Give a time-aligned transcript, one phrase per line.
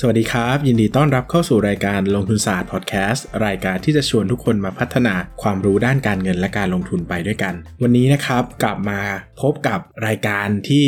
[0.00, 9.00] สวัสดีครับ ยินดีต้อนรับเข้าสู่รายการลงทุนศาสตร์พอดแคสต์รายการที่จะชวนทุกคนมาพัฒนาความรู้ด้านการเงินและการลงทุนไปด้วยกัน วันนี้นะครับกลับมา
[9.40, 10.86] พบกับรายการที่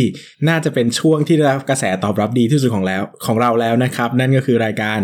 [0.48, 4.98] น่าจะเป็นช่วงที่ได้รับกระแสตอบรับดีที่สุดของแล้วของเราแล้วนะครับ นั่นก็คือรายการ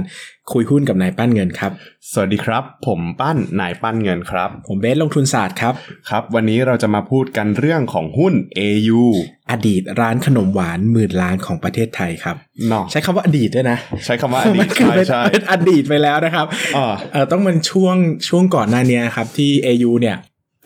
[0.53, 1.73] คุยหุ้นกับนายปั้นเงินครับ
[2.13, 5.75] สวัสดีครับ ผมปั้นนายปั้นเงินครับ ผมเบสลงทุนศาสตร์ครับ
[6.11, 9.03] ครับ วันนี้เราจะมาพูดกันเรื่องของหุ้น AU
[9.51, 12.37] อดีตร้านขนมหวานหมื่นล้านของประเทศไทยครับ
[12.69, 17.97] เนาะใช้คำว่าอดีตด้วยนะ ใช้คำว่าอดีมัตนคือใช่เป็นใช่เป็นอดีตไปแล้วนะครับอ่าเออต้องเป็นช่วง
[18.29, 20.17] ช่วงก่อนหน้านี้ครับที่ AU เนี่ย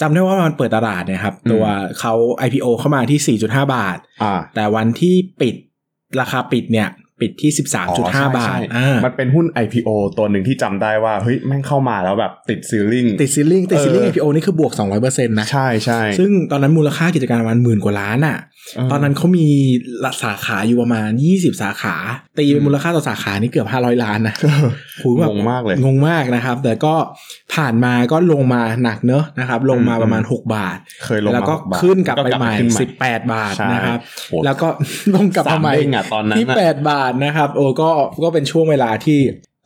[0.00, 1.64] จำได้ว่ามันเปิดตลาดเนี่ยครับ ตัว
[2.00, 2.14] เขา
[2.46, 5.54] IPO เข้ามาที่ 4.5 บาทอ่าแต่วันที่ปิด
[6.20, 6.88] ราคาปิดเนี่ย
[7.20, 7.50] ปิดที่
[7.88, 9.88] อ๋อใช่13.5 บาทใช่อ่ามันเป็นหุ้น IPO
[10.18, 18.38] ตัวหนึ่งที่จำได้ว่า เฮ้ย แม่งเข้ามาแล้วแบบติดซีลิ่งติดซิลลิงติดซิลลิงเออ IPO นี่คือบวก 200%นะ ใช่ใช่ซึ่งตอนนั้นมูลค่ากิจการประมาณหมื่นกว่าล้านอะ
[18.90, 19.46] ตอนนั้นเขามี
[20.22, 21.94] สาขาอยู่ประมาณ 20 สาขา
[22.38, 24.34] ตีเป็นมูลค่าต่อสาขานี่เกือบ 500 ล้านนะ
[25.02, 26.94] หูแบบงงมากเลย งงมากนะครับ แต่ก็
[27.54, 34.68] ผ่านมาก็ลงมาหนักเนอะนะครับ ลงมาประมาณ 6 บาท เคยลงมาแล้วก็หกบาทขึ้นกลับไปแล้วก็ใหม่ขึ้น18 บาทใช่นะครับโหแล้วก็
[35.14, 37.90] ลงกลับมาใหม่สามเด้งอะตอนนั้นที่อะ8บาทนะครับโอ้ก็
[38.24, 39.18] ก็เป็นช่วงเวลาที่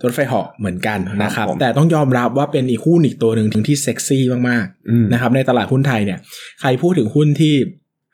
[0.05, 6.19] รถไฟเหาะเหมือนกันนะครับผมแต่ต้องยอมรับว่าเป็นอีกหุ้นอีกตัวหนึ่งที่เซ็กซี่มากๆอืมนะครับในตลาดหุ้นไทยเนี่ย
[6.61, 7.55] ใครพูดถึงหุ้นที่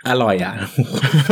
[0.08, 0.54] อร่อยอะ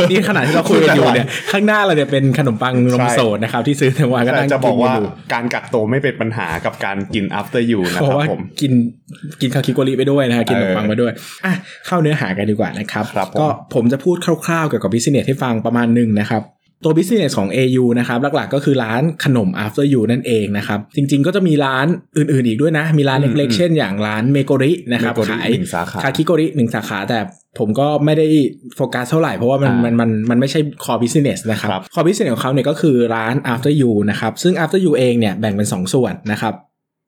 [0.09, 8.71] นี่ขนาดที่เราคุยกันอยู่เนี่ย ข้างหน้าเราเนี่ยเป็นขนมปังนมสดนะครับ ที่ซื้อแต่วันก็แต่นั่งจะบกิอนกกันว่าอยู่การกักตัวไม่เป็นปัญหากับการกิน after you นะเพครัราะว่าผมกิน
[9.41, 11.11] กินคาคิโกริไปด้วยนะฮะกินขนมปังเออไปด้วย
[11.45, 11.53] อะ
[11.87, 16.41] เข้าเนื้อหากันดีกว่านะครับครับผมก็ผมจะพูดคร่าวๆเกี่ยวกับ business ให้ฟังประมาณหนึ่งนะครับ
[16.83, 21.87] ตัว business ของ AU นะครับหลักๆก็คือร้านขนม after you นั่นเองนะครับจริง ๆ ก็จะมีร้าน
[22.17, 27.19] อื่นๆอีกด้วยนะ มีร้านเล็กๆ เช่นอย่างร้านเมโกรินะครับ Megori ขายหนึ่งสาขาคาคิโกริหนึ่งสาขาแต่
[27.59, 28.27] ผมก็ไม่ได้
[28.75, 36.53] โฟกัสเท่าไหร่เพราะว่ามันอ่ามัมันมันมันไม่ใช่ core business นะครับครับ core business ของเขาเนี่ยก็คือร้าน after you นะครับซึ่ง after you เองเนี่ยแบ่งเป็น 2 ส่วนนะครับ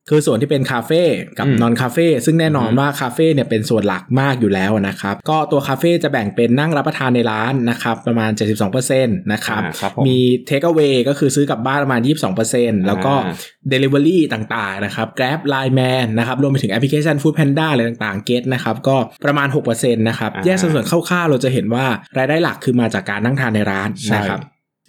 [0.10, 1.02] คือส่วนที่เป็นคาเฟ่
[1.38, 8.32] กับอืม non คาเฟ่ซึ่งแน่นอนอืมว่าคาเฟ่เนี่ยเป็นส่วนหลักมากอยู่แล้วนะครับ ก็ตัวคาเฟ่จะแบ่งเป็นนั่งรับประทานในร้านนะครับ ประมาณ
[8.80, 12.02] 72%นะครับอ่าครับผมมี take away ก็คือซื้อกลับบ้านประมาณ
[12.44, 13.34] 22%แล้วก็อ่า
[13.72, 21.86] Delivery ต่างๆนะครับ Grab Line Man นะครับรวมไปถึงแอปพลิเคชัน Food Panda อะไรต่างๆ Get นะครับก็ประมาณ 6%นะครับอ่าแยกสัดส่วนคร่าวๆ เราจะเห็นว่า
[22.18, 24.40] รายได้หลักคือมาจากการนั่งทานในร้านใช่นะครับ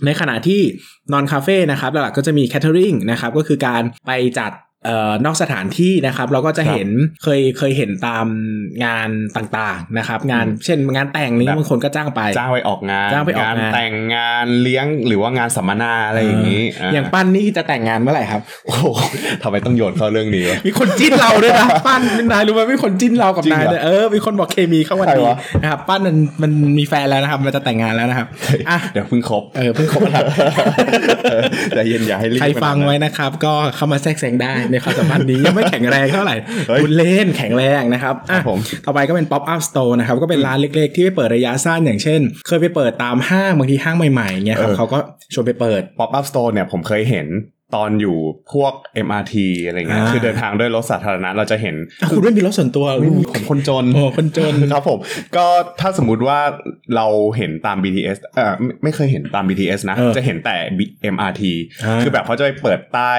[0.04, 0.60] ในขณะที่
[1.12, 4.52] นอนคาเฟ่นะครับหลักๆก็จะมี Catering นะครับก็คือการไปจัด
[4.87, 6.89] เอ่อนอกสถานที่นะครับ เราก็จะเห็น
[7.23, 8.27] เคยเคยเห็นตาม
[8.85, 18.87] งานต่างๆนะครับ งานเช่นงานแต่งนี้แบบบางคนก็จ้างไปจ้างไปออกงานจ้างไปออกงานแต่งงานเลี้ยงหรือว่างานสัมมนาอะไรอย่างนี้เอออย่างปั้นนี่จะแต่งงานเมื่อไหร่ครับโอ้โห
[19.43, 22.03] ทำไมต้องโยนเข้าเรื่องนี้วะมีคนจิ้นเราด้วยนะปั้น
[22.33, 28.27] นายรู้ไหมมีคนจิ้นเรากับจริงนายเหรอเนี่ยเออมีคนบอกเคมีเข้าวันใครนี้วะนะครับปั้นมันมันมีแฟนแล้วนะครับ มันจะแต่งงานแล้วนะครับ
[28.71, 30.25] อะเดี๋ยวเพิ่งครบเออเพิ่งคบครับ
[31.31, 31.43] เออ
[31.75, 36.36] แต่เย็นอย่าให้รีบใครฟังไว้นะครับ ก็เข้ามาแทรกแซงได้ในความสัมพันธ์นี้ยังไม่แข็งแรงเท่าไหร่
[36.69, 44.98] เฮ้ยคุณเล่นแข็งแรงนะครับอะครับผมต่อไปก็เป็น pop up store นะครับก็เป็นร้านเล็กๆ ที่ไปเปิดระยะสั้นอย่างเช่น เคยไปเปิดตามห้างบางทีห้างใหม่ๆเงี้ยครับเขาก็
[45.34, 47.26] ชวนไปเปิด pop up store เนี่ยผมเคยเห็น
[47.75, 48.19] ตอนอยู่
[48.53, 48.72] พวก
[49.06, 49.34] MRT
[49.66, 52.86] อะไรเงี้ยอ่าคือเดินทางด้วยรถสาธารณะเราจะเห็นอะคุณไม่มีรถส่วนตัว
[53.32, 54.98] ผมคนจนโอ้คนจนครับผม
[55.36, 55.47] ก็
[55.81, 56.38] ถ้าสมมุติว่า
[56.97, 61.42] เราเห็นตาม BTS เอ่อไม่ไม่เคยเห็นตาม BTS นะเออจะเห็นแต่ B- MRT
[61.84, 63.12] อ่าคือแบบเขาจะไปเปิดใต้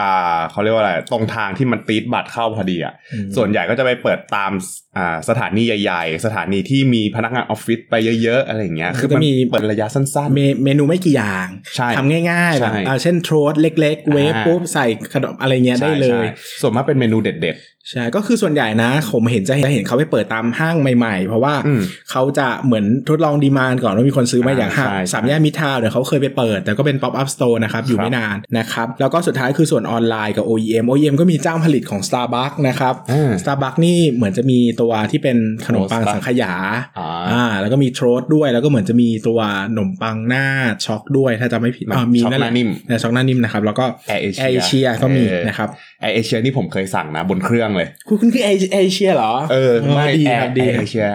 [0.00, 4.85] อ่าเขาเรียกว่าอะไร ตรงทางที่มันตีดบัตรเข้าพอดีอะอืมส่วนใหญ่ก็จะไปเปิดตามอ่า
[5.28, 11.46] สถานีใหญ่ๆ สถานีที่มีพนักงานออฟฟิศไปเยอะๆ อะไรอย่างเงี้ย คืคืออจะมันมีเปิดระยะสั้นเมเมนูไม่กี่อย่าง
[11.76, 17.56] ใช่ทำง่ายๆ แบบใช่อ่าเช่นโทรสเล็กๆ เวฟอ่าปุ๊บใส่ขนมอะไรเงี้ยๆได้เลยใช่ๆส่วนมากเป็นเมนูเด็ด
[17.90, 21.80] ใช่ก็คือส่วนใหญ่นะ ผมเห็นจะจะเห็นเขาไปเปิดตามห้างใหม่ ๆ เพราะว่าอืม
[22.10, 35.36] เขาจะเหมือนทดลองดีมานก่อนว่ามีคนซื้อไหมาอ่าอย่างห้างใช่สามแยกมิตรทาวน์เดี๋ยวเขาเคยไปเปิด แต่ก็เป็น pop up store นะครับ อยู่ครับไม่นานนะครับ แล้วก็สุดท้ายคือส่วนออนไลน์กับ OEM OEM ก็มีเจ้าผลิตของ Starbucks นะครับอ่า Starbucks นี่เหมือนจะมีตัวที่เป็น
[35.66, 36.54] ขนมปัง Starbucks สังขยา
[36.98, 40.46] อ่าอ่าแล้วก็มีโทรสด้วยแล้วก็เหมือนจะมีตัวขนมปังหน้า
[40.86, 45.68] ช็อกด้วยถ้าจำไม่ผิดแบบอ่ามีช็อกนั่นแหละหน้านิ่มเออช็อกหน้านิ่มนะครับแล้วก็ Air Asia แอร์เอเชียก็มีเออนะครับ
[46.00, 51.06] แอร์เอเชียนี่ผมเคยสั่งนะ บนเครื่องเลย คุณคุณคือเอเอเชียเหรอ เออไม่ดีแอครัร์บดีแอร์เอเชีย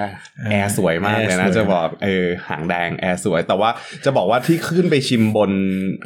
[0.50, 3.70] แอร์สวยมากเลยแอร์สนะวยจะบอกเออหางแดงแอร์สวย แต่ว่า
[4.06, 5.52] จะบอกว่าที่ขึ้นไปชิมบน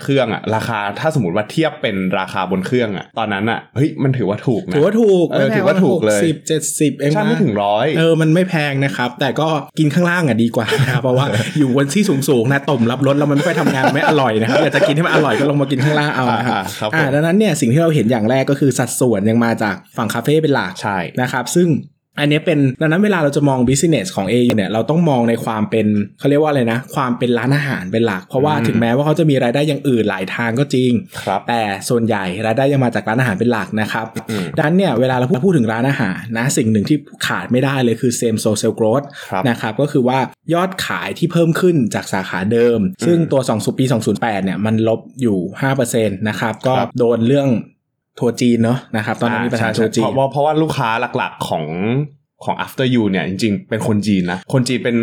[0.02, 9.48] เครื่องอะราคาถ้าสมมติว่าเทียบเป็นราคาบนเครื่องอะตอนนั้นอะเฮ้ยมันถือว่าถูกนะถือว่าถูกเออถือว่าถูกเลยสิบเจ็ดสิบเองใช่นะไม่ถึงร้อยเออมันไม่แพงนะครับ แต่ก็
[9.80, 11.26] กินข้างล่างอะดีกว่านะครับเพราะว่า
[11.58, 21.70] อยู่บนที่สูงๆนะต่มรับรสแล้วมันไม่ค่อยทำงานไม่อร่อยนะครับอยากจะกินให้มันอร่อยก็ลงมากินข้างล่างเอานะครับอ่าครับผมอ่าดังนั้นเนี่ยสิ่งที่เราเห็นอย่างแรกก็คือสัดส่วนยังมาจากฝั่งคาเฟ่เป็นหลักใช่นะครับซึ่ง
[22.20, 25.88] อันเนี้ยเป็นดังนั้นเวลาเราจะมอง business ของ AU เนี่ยเราต้องมองในความเป็น
[26.20, 30.92] เขาเรียกว่าอะไรนะ ความเป็นร้านอาหารเป็นหลัก เพราะว่าอืมถึงแม้ว่าเขาจะมีรายได้อย่างอื่นหลายทางก็จริง
[31.22, 36.98] ครับแต่ส่วนใหญ่รายได้ยังมาจากร้านอาหารเป็นหลักนะครับอืมดังนั้นเนี่ยเวลาเราพูดถึงร้านอาหารนะสิ่งหนึ่งที่
[37.28, 40.20] ขาดไม่ได้เลยคือ same store sales growth ครับนะครับก็คือว่า
[40.54, 43.86] ยอดขายที่เพิ่มขึ้นจากสาขาเดิม ซึ่งตัว2สุปี
[44.16, 45.38] 2008เนี่ยมันลบอยู่
[45.80, 47.50] 5%นะครับก็ครับโดนเรื่อง
[48.20, 51.66] ทัวร์จีนเนาะนะครับตอนนั้นมีปัญหาใช่ทัวร์จีเพนราะว่าเพราะว่าลูกค้าหลักๆของ
[52.44, 54.98] ของ after you เนี่ยจริงๆ เป็นคนจีนนะ คนจีนเป็น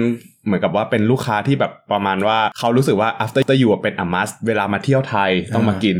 [0.46, 5.98] เหมือนกับว่าเป็นลูกค้าที่แบบประมาณว่าเขารู้สึกว่า after you อะเป็น a must เวลามาเที่ยวไทยต้องมากิน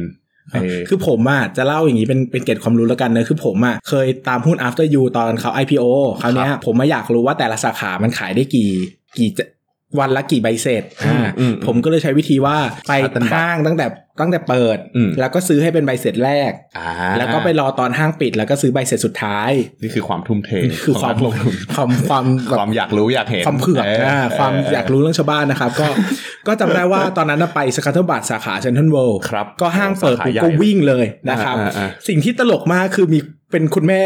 [0.53, 5.85] เออคือผมอะจะเล่าอย่างนี้เป็นเป็นเกร็ดความรู้แล้วกันเนอะคือผมอะเคยตามหุ้น after you ตอนเขา IPO
[6.21, 8.71] คราวเนี้ยผมมาอยากรู้ว่าแต่ละสาขามันขายได้กี่
[9.17, 9.45] กี่จะ
[10.01, 12.57] วันละกี่ใบเสร็จอ่าอืมอืมผมก็เลยใช้วิธีว่า
[12.89, 13.87] ไป Pattern box ห้างตั้งแต่
[14.21, 19.51] ตั้งแต่เปิดอืมแล้วก็ซื้อให้เป็นใบเสร็จแรกอ่าแล้วก็ไปรอตอนห้างปิด แล้วก็ซื้อใบเสร็จสุดท้าย
[19.83, 20.51] นี่คือความทุ่มเท
[20.85, 25.89] คือความขงนักลงทุนความความแบบความอยากรู้อยากเห็นความเผือกเอ่าความอยากรู้เรื่องชาวบ้านนะครับ ก็
[26.47, 33.19] ก็จำได้ว่าตอนนั้นน่ะไป scuttlebutt สาขาเซนทรัลเวิลด์ครับก็ห้างเปิดสาขาปุ๊บใหญ่ก็วิ่งเลยนะครับอ่าอ่าอ่าสิ่งที่ตลกมากคือมี
[33.53, 34.03] เป็นคุณแม่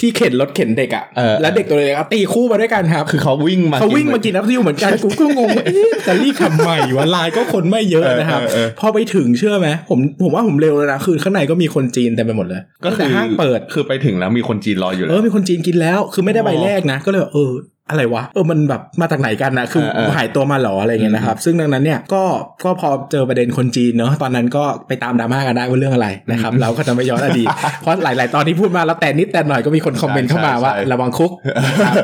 [0.00, 17.50] ที่เข็นรถเข็นเด็กอะเออแล้วเด็กตัวเล็กอะตีคู่มาด้วยกันครับ คือเขาวิ่งมาเขาวิ่งมากินน้ำซิวเหมือนกันกูก็งงว่าเอ๊ะจะรีบทำไมวะลายก็คนไม่เยอะนะครับเออเออเออพอไปถึงเชื่อไหมผมผมว่าผมเร็วเลยนะคือข้างในก็มีคนจีนเต็มไปหมดเลย ก็ตั้งคืแต่อห้างเปิดคือไปถึงแล้วมีคนจีนรออยู่เอแล้อวมีคนจีนกินแล้ว คือไม่ได้ใบอ๋อแรกนะ ก็เลยแบบเออ
[17.90, 22.22] อะไรวะเออมันแบบมาจากไหนกันนะคือเออเออหายตัวมาเหรออะไรเงี้ยนะครับ ซึ่งดังนั้นเนี่ยก็
[22.64, 27.46] ก็พอเจอประเด็นคนจีนเนอะตอนนั้นก็ไปตามดราม่ากันได้ว่าเรื่องอะไรนะครับเราก็จะไม่ย้อนอดีต
[27.80, 31.30] เพราะหลาย ๆ ตอนที่พูดมาแล้วแต่นิดแต่หน่อยก็มีคนคอมเมนต์เข้ามาว่าใช่ใช่ระวังคุก
[31.66, 31.94] นะครับ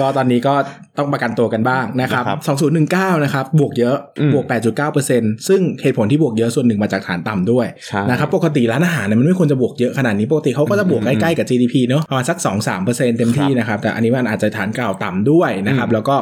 [0.00, 0.54] ก็ตอนนี้ก็
[0.98, 2.38] ต้องประกันตัวกันบ้างนะครับนะครับ
[3.18, 4.44] 2019นะครับบวกเยอะอืมบวก
[4.96, 12.38] 8.9%ซึ่งเหตุผลที่บวกเยอะส่วนหนึ่งมาจากฐานต่ำด้วยใช่นะครับปกติร้านอาหารเนี่ยมันไม่ควรจะบวกเยอะขนาดนี้ปกติเขาก็จะบวกใกล้ๆกับ GDP เนอะประมาณสัก
[12.78, 16.16] 2-3%เต็มที่นะครับแต่อันนี้มันอาจจะฐานเก่าต่ำด้วยนะครับ แล้วก็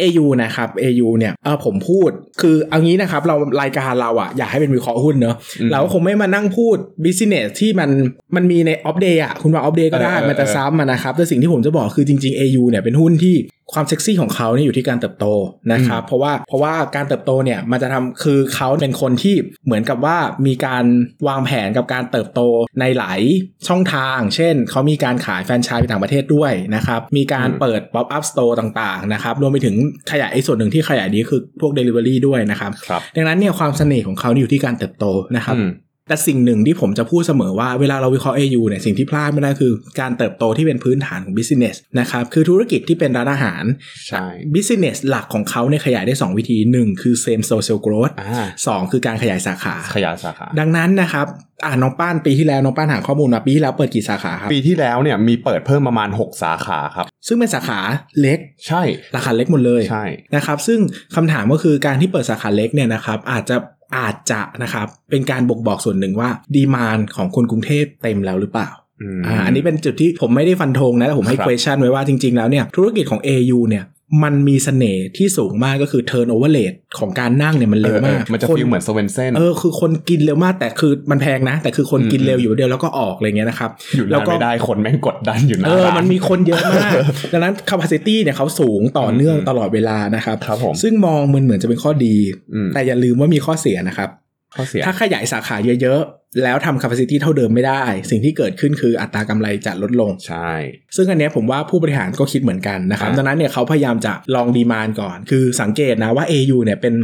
[0.00, 2.10] AU นะครับ AU เนี่ยเออผมพูด
[2.40, 7.90] คือเอางี้นะครับ เรารายการเราอะอยากให้เป็นวิเคราะห์หุ้นเนอะอืมเราก็คงไม่มานั่งพูด business ที่มัน
[8.36, 13.36] มันมีใน off day อะคุณว่า off day ก็ได้เออเออมันจะซ้ำอะนะครับแต่สิ่งที่ผมจะบอกคือจริง ๆ AU เนี่ยเป็นหุ้นที่
[13.74, 15.26] ความเซ็กซี่ของเขาเนี่ยอยู่ที่การเติบโต
[15.72, 19.34] นะครับเพราะว่าเพราะว่าการเติบโตเนี่ยมันจะทำคือเขาเป็นคนที่
[19.66, 20.16] เหมือนกับว่า
[20.46, 20.84] มีการ
[21.28, 22.40] วางแผนกับการเติบโต
[22.80, 23.20] ในหลาย
[23.68, 29.74] ช่องทาง เช่นเขามีการขายแฟรนไชส์ไปต่างประเทศด้วยนะครับมีการอืมเปิด pop up store ต่างๆนะครับรวมไปถึง
[30.10, 35.04] ขยายไอ้ส่วนหนึ่งที่ขยายนี้คือพวก delivery ด้วยนะครับครับดังนั้นเนี่ยความเสน่ห์ของเขานี่อยู่ที่การเติบโต
[35.36, 35.70] นะครับอืม
[36.08, 43.64] แต่สิ่งหนึ่งที่ผมจะพูดเสมอว่าเวลาเราวิเคราะห์ AU เนี่ยสิ่งที่พลาดไม่ได้คือ การเติบโตที่เป็นพื้นฐานของ business นะครับคือธุรกิจที่เป็นร้านอาหาร
[44.08, 44.24] ใช่
[44.54, 51.26] business หลักของเขาเนี่ยขยายได้ 2 วิธี 1 คือ same social growth อ่า2คือการขยายสาขาขยายสาขา ดังนั้นนะครับ
[51.64, 57.80] อ่าน้องป้านปีที่แล้วน้องป้านหาข้อมูลมาปีที่แล้วเปิดกี่สาขาครับปีที่แล้วเนี่ยมีเปิดเพิ่มประมาณ 6 สาขาครับซึ่งเป็นสาขา
[58.20, 58.82] เล็ก ใช่
[59.16, 60.04] ราคาเล็กหมดเลยใช่
[60.36, 60.78] นะครับซึ่ง
[61.14, 63.56] คำถามก็คือการที่เปิดสาขาเล็กเนี่ยนะครับอาจจะ
[63.96, 68.70] อาจจะนะครับเป็นการบ่งบอกส่วนหนึ่งว่าดีมานของคนกรุงเทพเต็มแล้วหรือเปล่า
[69.18, 73.84] มอ่าอันนี้เป็นจุดที่ผมไม่ได้ฟันธงนะแต่ผมให้ครับ question ไว้ว่าจริง ๆ แล้วเนี่ยธุรกิจของ AU เนี่ย
[74.22, 86.92] มันมีเสน่ห์ที่สูงมากก็คือ turnover rate ของการนั่งเนี่ยมันเร็วมากออมันจะคฟีลเหมือนสเวนเซนเออคือคนกินเร็วมากแต่คือมันแพงนะ แต่คือคนกินเร็วอยู่เดียวแล้วก็ออกอะไรเงี้ยนะครับอยู่นานแล้วก็ไม่ได้คนแม่งกดดันอยู่หเอน้าอร้านมันมีคนเยอะมาก
[87.32, 92.16] ดังนั้น capacity เนี่ยเขาสูงต่อเนื่องตลอดเวลานะครับครับผมซึ่งมองมันเหมือนจะเป็นข้อดี
[92.54, 94.10] อืมแต่อย่าลืมว่ามีข้อเสียนะครับ
[94.54, 100.52] ข้อเสียถ้าขยายสาขาเยอะๆ แล้วทำ capacity เท่าเดิมไม่ได้ สิ่งที่เกิดขึ้นคืออัตรากำไรจะลดลง ใช่
[100.96, 106.94] ซึ่งอันเนี้ยผมว่าผู้บริหารก็คิดเหมือนกันนะครับอ่าดังนั้นเนี่ยเขาพยายามจะลอง demand ก่อน คือสังเกตนะว่า AU เนี่ยเป็น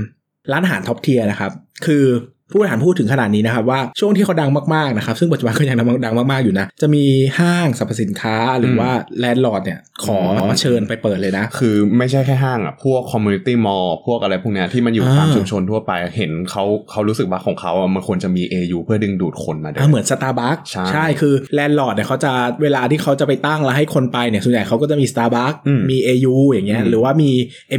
[0.53, 1.53] ร้านอาหาร top tier นะครับ
[1.87, 2.05] คือ
[2.51, 7.05] ผู้บริหารพูดถึงขนาดนี้นะครับว่าช่วงที่เขาดังมากๆนะครับซึ่งปัจจุบันก็ยังดังมากๆอยู่นะ จะมี
[7.39, 10.19] ห้างสรรพสินค้าหรือว่า landlord เนี่ยขอ
[10.61, 20.57] เชิญไปเปิดเลยนะ คือไม่ใช่แค่ห้างอะ พวก community mall พวกอะไรพวกเนี้ยที่มันอยู่อ่าตามชุมชนทั่วไปเห็นเขาเขารู้สึกว่าของเขาอะมันควรจะมี AU เพื่อดึงดูดคนมาด้วยอะเหมือนสตาร์บัค
[20.93, 22.33] ใช่คือ landlord เนี่ยเขาจะ
[22.63, 27.31] เวลาที่เขาจะไปตั้งแล้วให้คนไปเนี่ยส่วนใหญ่เขาก็จะมีสตาร์บัคอืมมี AU อย่างเงี้ยอืมหรือว่ามี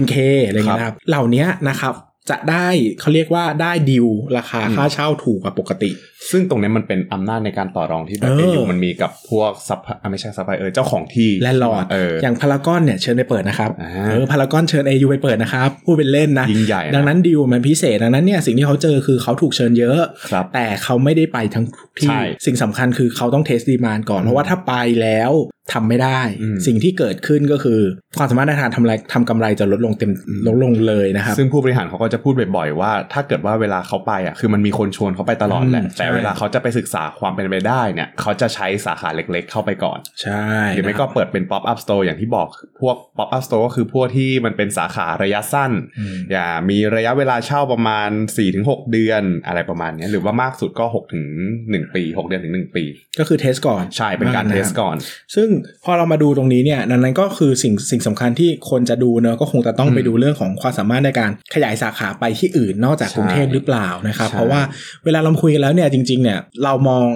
[0.02, 1.96] MK อะไรเงี้ยนะครับเหล่านี้นะครับ
[2.30, 2.68] จะได้
[3.00, 5.92] เขาเรียกว่าได้ดิวราคาค่าเช่าถูกกว่าปกติ
[6.32, 25.34] ซึ่งตรงเนี้ยมันเป็นอำนาจในการต่อรองที่แบบเออ AU มันมีกับพวกซับอะไม่ใช่ซัพพลายเออเจ้าของที่ landlord เอออย่างพารากอนเนี่ยเชิญไปเปิดนะครับอ่าเออพารากอนเชิญ AU ไปเปิดนะครับพูดเป็นเล่นนะยิ่งใหญ่อะดังนั้นดิวมันพิเศษดังนั้นเนี่ยสิ่งที่เขาเจอคือเขาถูกเชิญเยอะครับแต่เขาไม่ได้ไปทั้งทุกที่ใช่สิ่งสำคัญคือเขาต้อง test demand ก่อนเพราะว่าถ้าไปแล้ว
[25.74, 27.80] ทำไม่ได้อืมสิ่งที่เกิดขึ้นก็คือ
[28.18, 30.12] ความสามารถในการทำไรทำกำไรจะลดลงเต็ม
[30.48, 40.46] ลดลงเลยนะครับซึ่งผู้บริหารเขาก็จะพูดบ่อยๆว่า ถ้าเกิดว่าเวลาเขาไปอะคือมันมีคนชวนเขาไปตลอดแหละอืมแต่ใช่เวลาเขาจะไปศึกษาความเป็นไปได้เนี่ย เขาจะใช้สาขาเล็กๆ เข้าไปก่อน ใช่
[40.76, 42.48] หรือไม่นะคก็รับเปิดเป็น pop up store อย่างที่บอก
[42.82, 48.10] พวก pop up store ก็คือพวกที่มันเป็นสาขาระยะสั้นอืมอย่ามีระยะเวลาเช่าประมาณ
[48.52, 51.26] 4-6 เดือนอะไรประมาณเนี้ยหรือว่ามากสุดก็6ถึง
[51.64, 52.84] 1ปี 6 เดือนถึง 1 ปี
[53.20, 54.96] ก็คือเทสก่อนใช่เป็นการะคบเทสก่อน
[55.36, 55.48] ซึ่ง
[55.84, 64.62] พอเรามาดูตรงนี้เนี่ยนั้นนั้นก็คือสิ่งสิ่งสำคัญที่คนจะดูเนอะก็คงจะต้องอืมไปดูเรื่องของความสามารถในการขยายสาขาไปที่อื่นนอกจากใช่กรุงเทพหรือเปล่านะครับใช่เพราะว่า
[65.06, 67.08] เวลาเราคุยกันแล้วเนี่ยจริง ๆ เนี่ย เรามอง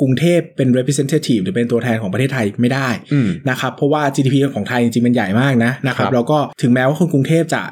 [0.00, 7.62] กรุงเทพเป็น representative หรือเป็นตัวแทนของประเทศไทยไม่ได้อืมนะครับ เพราะว่า GDP ของไทยจริงๆมันใหญ่มากนะนะครับครับ แล้วก็ถึงแม้ว่าคนกรุงเทพจะ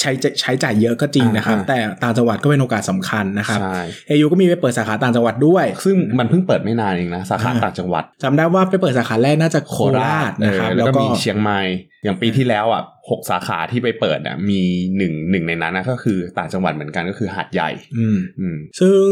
[0.00, 11.60] ใช้ใช้จ่ายเยอะก็จริงนะครับอ่าแต่ต่างจังหวัดก็เป็นโอกาสสำคัญนะครับใช่เอยูก็มีไปเปิดสาขาต่างจังหวัดด้วย ซึ่งมันเพิ่งเปิดไม่นานเองนะสาขาอ่าต่างจังหวัดจำได้ว่าไปเปิดสาขาแรกน่าจะโคราชนะครับเออแล้แล้ววก็ก็มีเชียงใหม่
[12.04, 14.60] อย่างปีที่แล้วอะหกสาขาที่ไปเปิดอะมี
[14.96, 19.06] หนึ่งหนึ่งในนั้นนะก็คือต่างจังหวัดเหมือนกันก็คือหาดใหญ่ อืมอืมซึ่ง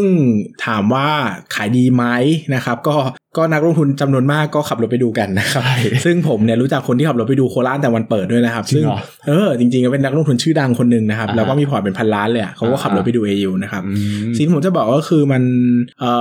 [0.66, 1.08] ถามว่า
[1.54, 2.04] ขายดีไหม
[2.54, 2.96] นะครับ ก็
[3.38, 13.92] ก็นักลงทุนจำนวนมากก็ขับรถไปดูกันนะครับใช่ซึ่งผมเนี่ยรู้จักคนที่ขับรถไปดูโคราชแต่วันเปิดด้วยนะครับจริซึ่งงเหรอเออจริงๆก็เป็นนักลงทุนชื่อดังคนหนึ่งนะครับอ่าฮะแล้วก็มีพอร์ตเป็นพันล้านเลยอะเขาก็ขับรถไปดู AU นะครับอื
[14.30, 15.42] มสิ่งที่ผมจะบอกก็คือมัน
[16.00, 16.12] เอ่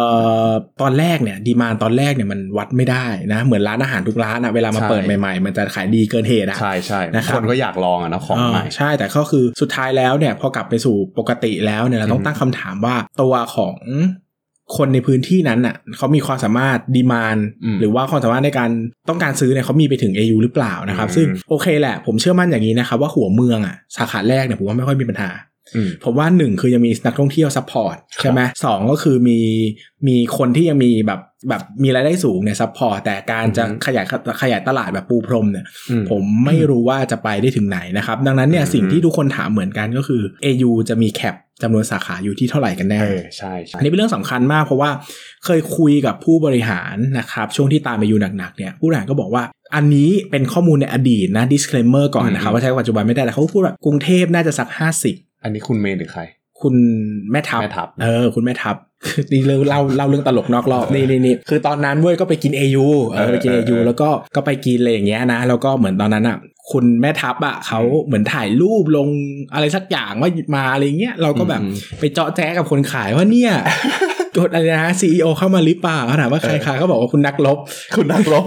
[0.47, 0.49] อ
[0.81, 13.75] ตอนแรกเนี่ยดีมานตอนแรกเนี่ยมันวัดไม่ได้นะเหมือนร้านอาหารทุกร้านอะเวลามาใช่เปิดใหม่ๆ มันจะขายดีเกินเหตุอะใช่ใช่นะครับคนก็อยากลองอะนะของใหม่เออใช่แต่ก็คือสุดท้ายแล้วเนี่ยพอกลับไปสู่ปกติแล้วเนี่ยเราต้องอืมตั้งคำถามว่าตัวของ
[14.77, 18.69] คนในพื้นที่นั้นอะเขามีความสามารถดีมานอืมหรือว่าความสามารถในการ
[19.09, 25.48] ต้องการซื้อเนี่ยเขามีไปถึง AU หรือเปล่านะครับอืมซึ่งโอเคแหละ ผมเชื่อมั่นอย่างนี้นะครับว่าหัวเมืองอะสาขาแรกเนี่ยผมว่าไม่ค่อยมีปัญหาอืม
[26.03, 29.39] ผมว่าหนึ่งคือยังมีนักท่องเที่ยว support ใช่ไหมสองก็คือมี
[30.07, 34.05] มีคนที่ยังมีแบบแบบมีรายได้สูงเนี่ย support แต่การจะอืมขยาย
[34.41, 44.89] ขยายตลาดแบบปูพรมเนี่ยอืมผมไม่รู้ว่าจะไปได้ถึงไหนนะครับ ดังนั้นเนี่ยอืมสิ่งที่ทุกคนถามเหมือนกันก็คือ AU จะมี cap จำนวนสาขาอยู่ที่เท่าไหร่กันแน่เออใช่ใช่อันนี้เป็นเรื่องสำคัญมากเพราะว่า
[45.45, 49.43] เคยคุยกับผู้บริหารนะครับ ช่วงที่ตาม AU หนักๆเนี่ยผู้บริหารก็บอกว่า
[49.75, 54.69] อันนี้เป็นข้อมูลในอดีตนะ disclaimer ก่อนนะครับอืมว่าใช้กับปัจจุบันไม่ได้แต่เขาพูดว่ากรุงเทพน่าจะสัก
[55.03, 56.21] 50 อันนี้คุณเมย์หรือใคร
[56.61, 56.75] คุณ
[57.31, 58.75] แม่ทัพแม่ทัพเออ คุณแม่ทัพ
[59.31, 66.37] นี่เรื่องเล่าเล่าเรื่องตลกนอกรอบเออนี่นี่นี่คือตอนนั้นเว้ยก็ไปกิน AU เอเอออไปกินเออ AU เออแล้วก็ก็ไปกินอะไรอย่างเงี้ยนะแล้วก็เหมือนตอนนั้นอะ
[66.71, 69.07] คุณแม่ทัพอะเขาเหมือนถ่ายรูปลง
[69.53, 73.51] อะไรสักอย่างว่ามาอะไรเงี้ยเราก็แบบอืมไปเจาะแจ๊กับคนขายว่าเนี่ย
[74.37, 77.57] กดอะไรนะซีอเข้ามาหรือเปล่าเขาถามว่าใครขายเขาบอกว่าคุณนักลบ
[77.95, 78.45] คุณนักรบ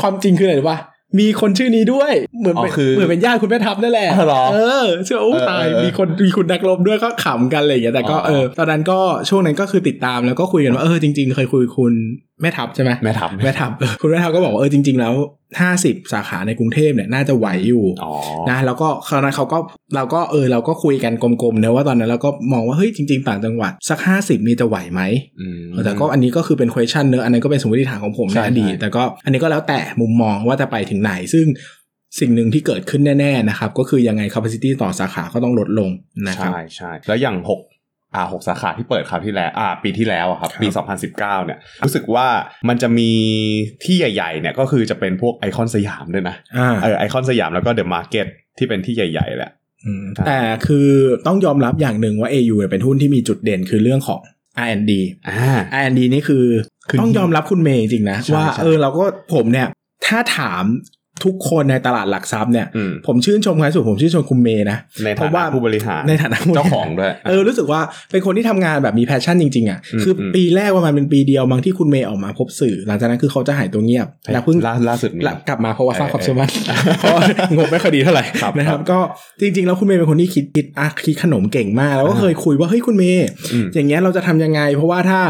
[0.00, 0.78] ความจริงคืออะไรรู้ป่ะ
[1.18, 8.98] มีคนชื่อนี้ด้วย เหมือนเป็นอ๋อคือเหมือนเป็นญาติคุณแม่ทัพนั่นแหละอ๋อเหรอเออเชื่อโอ้เออตายเออมีคนมีคุณนักรบด้วยก็ขำกันอะไรอย่างเงี้ยแต่ก็อ๋อเออตอนนั้นก็
[9.28, 11.92] ช่วงนั้นก็คือติดตามแล้วก็คุยกันว่าเออจริง ๆ เคยคุยคุณ
[12.42, 15.14] แม่ทัพใช่ไหมแม่ทัพแม่ทัพเออคุณแม่ทัพก็บอกว่าเออจริง ๆ แล้ว
[15.60, 18.12] ห้าสิบสาขาในกรุงเทพเนี่ยน่าจะไหวอยู่อ๋อ
[18.50, 19.58] นะแล้วก็คราวนั้นเขาก็
[19.94, 25.00] เราก็เออเราก็คุยกันกลมๆนะว่าตอนนั้นเราก็มองว่าเฮ้ยจริง ๆ ต่างจังหวัดสักห้าสิบนี่จะไหวไหม
[25.40, 31.46] อืมเออแต่ก็อันนี้ก็คือเป็น question เนอะอันนั้นก็เป็นสมมติฐานของผมใช่ในอดีตใช่แต่ก็อันนี้ก็แล้วแต่มุมมองว่าจะไปถึงไหนซึ่ง
[32.20, 35.90] สิ่งหนึ่งที่เกิดขึ้นแน่ ๆ นะครับ ก็คือยังไง capacity ต่อสาขาก็ต้องลดลง
[36.28, 37.60] นะครับ ใช่ใช่แล้วอย่างหก
[38.14, 42.26] อ่าหกสาขาที่เปิดคราวที่แล้วอ่าปีที่แล้วอะครับปีครับ2019เนี่ยรู้สึกว่า
[42.68, 43.10] มันจะมี
[43.84, 48.26] ที่ใหญ่ๆเนี่ยก็คือจะเป็นพวกไอคอนสยามด้วยนะอ่าเออไอคอนสยามแล้วก็เดอะมาร์เก็ต
[48.58, 49.52] ที่เป็นที่ใหญ่ๆแหละ
[50.02, 50.88] มครับแต่คือ
[51.26, 54.20] ต้องยอมรับอย่างหนึ่งว่า AU เนี่ยเป็นหุ้นที่มีจุดเด่นคือเรื่องของ
[54.64, 54.92] R&D
[55.28, 56.44] อ่า R&D นี่คือ
[56.88, 59.68] คือต้องยอมรับคุณเมย์จริงๆนะใช่ว่าใช่เออเราก็ผมเนี่ย
[60.06, 60.64] ถ้าถาม
[61.24, 76.50] ทุกคนในตลาดหลักทรัพย์เนี่ยอืมผมชื่นชมใครสุดผมชื่นชมคุณเมย์นะในฐานะผู้บริหารเพราะว่าในฐานะผู้บริหารเจ้าของด้วยเออรู้สึกว่าเป็นคนที่ทำงานแบบมี passion จริงๆอะอืมคืออมปีแรกประมาณเป็นปีเดียวบางที่คุณเมย์ออกมาพบสื่อ หลังจากนั้นคือเขาจะหายตัวเงียบแล้วเพิ่งล่าล่าสุดมีละกลับมาเพราะว่าสร้างเออความเชื่อมั่น
[77.00, 77.22] เพราะว่า
[77.56, 78.98] งบไม่ค่อยดีเท่าไหร่ครับนะครับครับก็
[79.40, 85.20] จริง ๆ แล้วคุณเมย์เป็นคนที่คิดคิดอะคิดขนมเก่งมาก แล้วก็เคยคุยว่าเฮ้ยคุณเมย์อืมอย่างเงี้ยเราจะทำยังไง เพราะว่าถ้า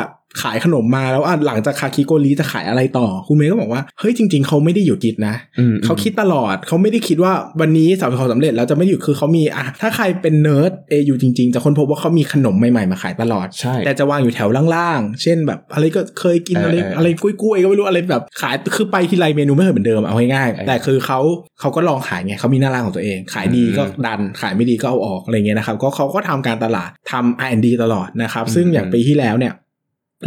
[0.43, 21.21] ขายขนมมาแล้วอะหลังจากคาคิโกริจะขายอะไรต่อ คุณเมย์ก็บอกว่าเฮ้ยจริง ๆเขาไม่ได้หยุดคิดนะอืมเขาคิดตลอดเขาไม่ได้คิดว่าวันนี้สำเร็จความสำเร็จแล้วจะไม่หยุดคือเขามีอะถ้าใครเป็น nerd AU จริง ๆ จะค้นพบว่าเขามีขนมใหม่ๆมาขายตลอดใช่แต่จะวางอยู่แถวล่างๆ เช่นแบบอะไรก็เคยกินเอออะไรเอออะไรกล้วยๆก็ไม่รู้อะไรแบบขายคือไปทีไรเมนูไม่เคยเหมือนเดิมเอาง่ายเออๆแต่คือเขา
[21.61, 29.53] เขาก็ลองขายไงเขามีหน้าร้านของตัวเอง ขายดีอืมก็ดันขายไม่ดีก็เอาออกอะไรเงี้ยนะครับก็เขาก็ทำการตลาดทำ R&D ตลอดนะครับซึ่งอย่างอืมปีที่แล้วเนี่ย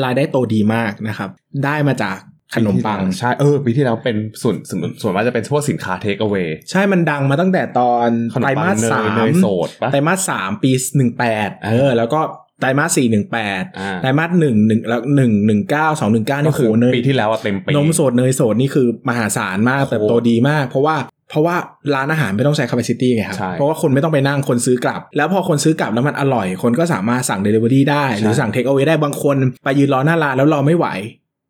[0.03, 1.29] รายได้โตดีมากนะครับ
[1.65, 2.17] ได้มาจาก
[2.55, 12.19] ขนมปัง ใช่ เออปีที่แล้วเป็นส่วนส่วนส่วนมากจะเป็นพวกสินค้าเทคเอาไว้ใช่มันดังมาตั้งแต่ตอนขนมไตรปัมางสเนสายมเนยโสดปะไตรมาสสามปีหนึ่งแปดเออ แล้วก็
[12.59, 20.95] ไตรมาสสี่หนึ่งแปดอ่าไตรมาสหนึ่งหนึ่งแล้วหนึ่งหนึ่งเก้าสองหนึ่งเก้าก็นี่คือโหเนยปีที่แล้วอะเต็มปีนมสดเนยสดนี่คือมหาศาลมากโอ้โหเติบโตดีมาก เพราะว่า
[21.33, 21.57] เพราะว่า
[21.95, 30.87] ร้านอาหารไม่ต้องใช้ capacity ไงครับใช่เพราะว่าคนไม่ต้องไปนั่งคนซื้อกลับ แล้วพอคนซื้อกลับแล้วมันอร่อย คนก็สามารถสั่ง delivery ได้ หรือใช่สั่ง take away ได้บางคน ไปยืนรอหน้าร้านแล้วรอไม่ไหว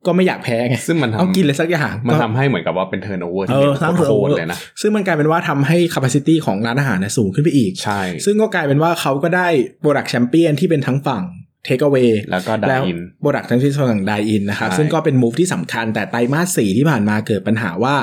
[0.08, 9.48] ก็ไม่อยากแพ้ไงซึ่งมันทำเอากินเลยสักอย่างมันก็ทำให้เหมือนกับว่าเป็นเทอร์โนเวอร์เอที่อสร้างโคตร turnover เลยนะซึ่งมันกลายเป็นว่าทำให้ capacity ของร้านอาหารเนี่ยสูงขึ้นไปอีกใช่ซึ่งก็กลายเป็นว่าเขาก็ได้
[9.84, 11.24] product champion ที่เป็นทั้งฝั่ง
[11.68, 17.96] take away แล้วก็ dine in product ทั้งที่ฝั่ง dine in นะครับใช่ซึ่งก็เป็น move ที่สำคัญแต่ไตรมาสสี่ที่ผ่านมาเกิดปัญหาว่า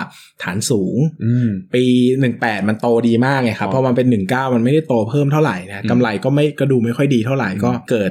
[0.43, 1.85] ฐานสูงอืมปี
[2.26, 8.11] 18 มันโตดีมากไงครับอ๋อเพราะมันเป็น 19 มันไม่ได้โตเพิ่มเท่าไหร่นะอืมกำไรก็ไม่ก็ดูไม่ค่อยดีเท่าไหร่อืมก็เกิด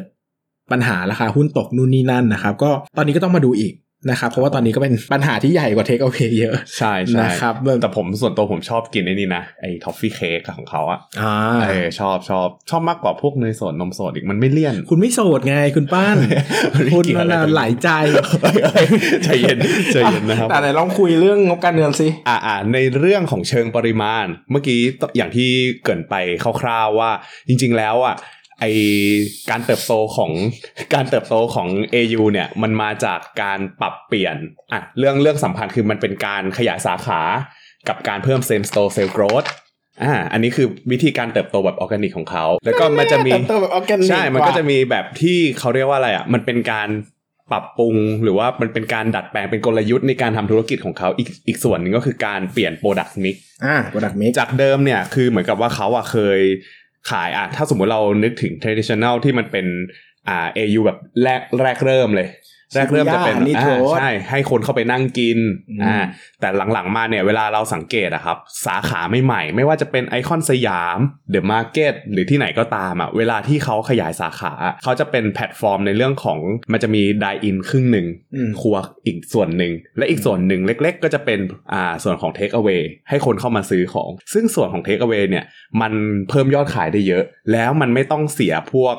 [0.72, 3.74] ปัญหาราคาหุ้นตกนู่นนี่นั่นนะครับ ก็ตอนนี้ก็ต้องมาดูอีก
[4.10, 11.36] นะครับเพราะว่าตอนนี้ก็เป็นปัญหาที่ใหญ่กว่า take away เยอะ ใช่ใช่นะครับแต่ผมส่วนตัวผมชอบกินไอ้นี่นะไอ้ทอฟฟี่เค้กของเขาอะอ่า
[11.70, 16.16] เออชอบชอบชอบมากกว่าพวกเนยสดนมสดอีกมันไม่เลี่ยน คุณไม่โสดไงคุณป้าน
[16.74, 17.90] มันไม่คุณเกี่ยวมันอะไรน่ะกันหลายใจ
[19.24, 19.58] ใจเย็น
[19.94, 24.80] ใจเย็นนะครับแต่ไหนลองคุยเรื่องงบการเงินสิอ่าอ่าในเรื่องของเชิงปริมาณ เมื่อกี้
[25.18, 25.50] อย่างที่
[25.84, 26.16] เกรินไป
[26.62, 27.12] คร่าวๆว่า
[27.48, 28.16] จริง ๆ แล้วอะ
[28.60, 28.66] ไอ
[29.50, 30.32] การเติบโตของ
[30.94, 34.36] การเติบโตของ AU เนี่ยมันมาจากการปรับเปลี่ยน
[34.74, 37.22] อะเรื่องเรื่องสำคัญคือมันเป็นการขยายสาขา
[37.88, 39.50] กับการเพิ่ม same store sale growth
[40.04, 46.90] อ่าอันนี้คือวิธีการเติบโตแบบออร์แกนิกของเขา แล้วก็มันจะมีเติบโตแบบ organic ใช่ มันก็จะกว่ามีแบบที่เขาเรียกว่าอะไรอะมันเป็นการ
[47.52, 53.36] ปรับปรุงหรือว่ามันเป็นการดัดแปลงเป็นกลยุทธ์ในการทำธุรกิจของเขาอีกอีกส่วนหนึ่งก็คือการเปลี่ยน product mix
[53.66, 56.40] อ่า product mix จากเดิมเนี่ยคือเหมือนกับว่าเขาอะเคย
[57.10, 59.66] ขายอะถ้าสมมุติเรานึกถึง traditional ที่มันเป็น
[60.30, 62.28] อ่า AU แบบแรกแรกเริ่มเลย
[62.74, 65.98] แรกเริ่มจะเป็นนีโทรอ่าใช่ให้คนเข้าไปนั่งกินอืมอ่า
[66.40, 70.98] แต่หลังๆมาเนี่ยเวลาเราสังเกตอะครับ สาขาใหม่ๆไม่ว่าจะเป็นไอคอนสยาม
[71.32, 76.40] เดอะมาร์เก็ตหรือที่ไหนก็ตามอะเวลาที่เขาขยายสาขา เขาจะเป็นแพลตฟอร์มในเรื่องของ
[76.72, 81.40] มันจะมี dine in ครึ่งหนึ่งอืมครัวอีกส่วนหนึ่ง และอีกส่วนหนึ่งเล็ก ๆ ก็จะเป็น
[81.74, 85.46] อ่าส่วนของ Take Away ให้คนเข้ามาซื้อของ ซึ่งส่วนของ Take Away เนี่ย
[85.82, 85.94] มัน
[86.30, 88.96] เพิ่มยอดขายได้เยอะ แล้วมันไม่ต้องเสียพวก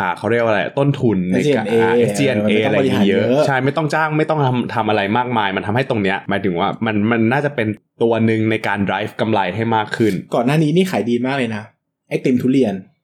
[0.00, 7.68] อ่าเขาเรียกว่าอะไรต้นทุนในการ SG&A อ่า SG&A เออมันอะไรไม่ต้องบริหารเยอะเยอะใช่ไม่ต้องจ้างไม่ต้องทำทำอะไรมากมาย มันทำให้ตรงเนี้ยหมายถึงว่ามันมันน่าจะเป็น
[8.02, 11.62] ตัวหนึ่งในการ drive กำไรให้มากขึ้น ก่อนหน้านี้นี่ขายดีมากเลยนะ
[12.08, 12.97] ไอติมทุเรียนเออ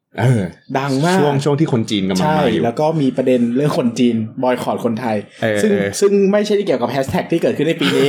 [0.78, 8.08] ดังมากช่วงช่วงที่คนจีนกำลังใช่มาอยู่แล้วก็มีประเด็นเรื่องคนจีนบอยคอรคนไทยเออซึ่งเออซึ่งไม่ใช่เกี่ยวกับแฮชแท็กที่เกิดขึ้นในปีนี้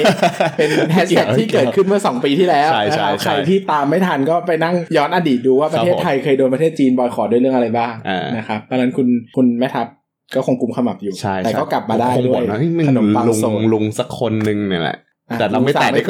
[0.58, 9.88] เป็นแฮชเกี่แท็ยกวที่เกิดขึ้นเมื่อ 2 ปีที่แล้วใช่ใช่นะครับใช่ใครที่ตามไม่ทันก็ไปนั่งย้อนอดีตดูว่าประเทศครับผมไทยเคยโดนประเทศจีนบอยคอรด้วยเรื่องอะไรบ้างอ่านนะครับตอนนั้นคุณคุณแม่ทัพ
[10.36, 14.98] ก็คงกุมขมับอยู่ใช่แต่ใช่ก็กลับมาได้คงด้บวอยกนะเฮ้ยมึงขนมปังลุงโซนลุงสักคนหนึงเนี่ยแหละ
[15.30, 16.10] อะแต่เราไม่แตะดีก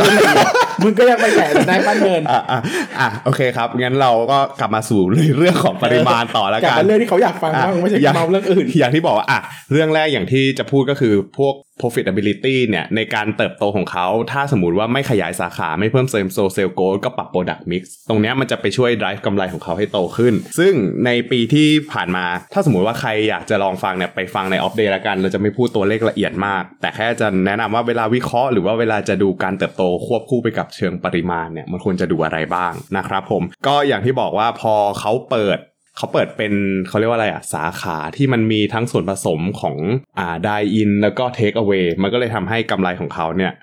[0.83, 2.59] มึว่างสั่งไปมึงก็ยังไปแตะในบ้านเงินอะอะ
[2.99, 9.39] อะโอเคครับงั้นเราก็กลับมาสู่เรื่องของปริมาณต่อแล้วกลับกันมาเรื่องที่เขาอยากฟังบ้างไม่ใช่ย่งเมาเรื่องอื่น อย่างที่บอกว่าอะ
[9.71, 20.73] เรื่องแรกอย่างที่จะพูดก็คือพวก profitability เนี่ยในการเติบโตของเขา ถ้าสมมติว่าไม่ขยายสาขาไม่เพิ่ม same store sales growth ก็ปรับ product mix ตรงเนี้ยมันจะไปช่วย drive กำไรของเขาให้โตขึ้น ซึ่ง
[21.05, 35.59] ในปีที่ผ่านมา ถ้าสมมติว่าใครอยากจะลองฟังเนี่ยไปฟังใน Opp Day ละกัน เราจะไม่พูดตัวเลขละเอียดมาก แต่แค่จะแนะนำว่าเวลาวิเคราะห์หรือว่าเวลาจะดูการเติบโตควบคู่ไปกับเชิงปริมาณเนี่ยมันควรจะดูอะไรบ้างนะครับผมก็อย่างที่บอกว่าพอเขาเปิด
[35.97, 36.53] เขาเปิดเป็น
[36.87, 39.75] เขาเรียกว่าอะไรอะสาขาที่มันมีทั้งส่วนผสมของ
[40.19, 43.53] อ่าไดอินแล้วก็เทคเอาไว้มันก็เลยทำให้กำไรของเขาเนี่ย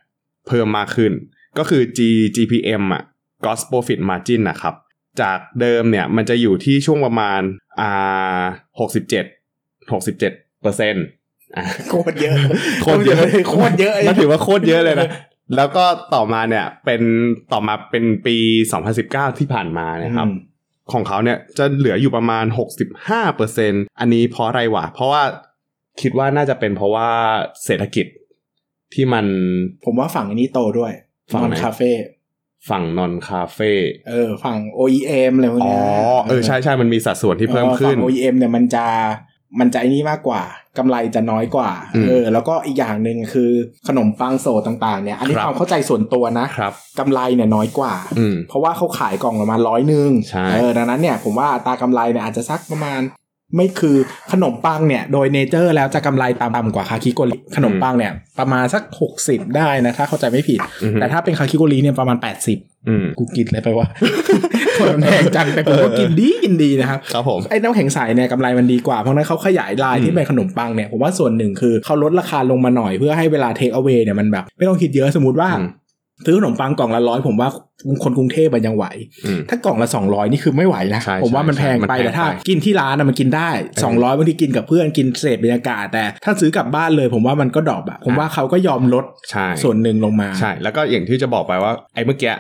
[0.47, 1.13] เพิ่มมากขึ้น
[1.59, 2.01] ก็คือ G
[2.37, 3.03] GPM อะ
[3.43, 4.75] Gross Profit Margin นะครับ
[5.21, 7.41] จากเดิมเนี่ยมันจะอยู่ที่ช่วงประมาณ
[7.81, 8.43] อ่า
[8.81, 9.25] หกสิบเจ็ด
[9.93, 11.05] หกสิบเจ็ดเปอร์เซ็นต์
[11.57, 12.37] อะโคตรเยอะ
[12.83, 15.09] โคตรเยอะโคตรเยอะนั่นถือว่าโคตรเยอะเลยนะ
[15.57, 15.85] แล้วก็
[16.15, 17.03] ต่อมาเนี่ยเป็น
[17.53, 18.37] ต่อมาเป็นปี
[18.89, 20.29] 2019 ที่ผ่านมาเนะครับ
[20.93, 22.45] ของเขาเนี่ยจะเหลืออยู่ประมาณ
[22.91, 25.23] 65เปอร์เซ็นอันนี้เพราะอะไรวะ เพราะว่า
[26.01, 27.09] คิดว่าน่าจะเป็นเพราะว่า
[27.65, 28.07] เศรษฐกิจ
[28.95, 29.27] ที่มัน
[29.85, 30.93] ผมว่าฝั่งอันนี้โตด้วย
[31.33, 31.91] ฝั่งไหนนคาเฟ่
[32.71, 33.73] ฝั่งนอนคาเฟ่
[34.09, 38.87] เออ ฝั่ง OEM อะไรพวกอ๋อเนี้ยเออใช่ใช่มันมีสัดส่วนที่เพิ่มขึ้น ฝั่ง OEM เนี่ยมันจะ
[39.61, 40.43] มันจะไอ้นี่มากกว่า
[40.79, 43.51] กำไรจะน้อยกว่าอืมเออแล้วก็อีกอย่างหนึ่งคือ
[43.89, 53.01] ขนมปังโซต่างๆเนี่ย อันนี้ครับความเข้าใจส่วนตัวนะครับกำไรเนี่ยน้อยกว่าอืมเพราะว่าเขาขายกล่องประมาณร้อยหนึ่งใช่เออดังนั้นเนี่ยผมว่าอัตรากำไรเนี่ยอาจจะสักประมาณ
[53.57, 53.97] ไม่คือ
[54.33, 58.83] ขนมปังเนี่ยโดยเนเจอร์แล้วจะกำไรต่ำกว่าคาคิโกริขนมปังเนี่ยประมาณสัก
[59.19, 62.17] 60 ได้นะถ้าเข้าใจไม่ผิดอืมแต่ถ้าเป็นคาคิโกริเนี่ยประมาณ
[62.53, 63.87] 80อืมกูกินอะไรไปวะ
[64.79, 75.69] คนมันแพงจังแต่ผมก็กินดีกินดีนะครับครับผมไอ้น้ำแข็งใสเนี่ยกำไรมันดีกว่าเพราะฉะนั้นเขาขยายลายอืมที่เป็นขนมปังเนี่ยผมว่าส่วนหนึ่งคือเขาลดราคาลงมาหน่อยเพื่อให้เวลาเทคเอา a y เนี่ยมันแบบไม่ต้องคิดเยอะสมมติว่าอืม
[76.27, 77.49] ซื้อขนมปังกล่องละร้อยผมว่า
[78.05, 78.85] คนกรุงเทพมันยังไหว
[79.27, 83.51] อืมถ้ากล่องละ 200 นี่คือไม่ไหวนะใช่ผมว่ามันใช่แพงมันไปแพงแต่ถ้าไปกินที่ร้านนะมันกินได้
[83.83, 92.33] 200บางทีกินกับเพื่อนกินเสพบรรยากาศ แต่ถ้าซื้อกลับบ้านเลย ผมว่ามันก็ดรอปอะผมว่าเขาก็ยอมลดใช่ส่วนหนึ่งลงมาใช่แล้วก็อย่างที่จะบอกไปว่าไอ้เมื่อกี้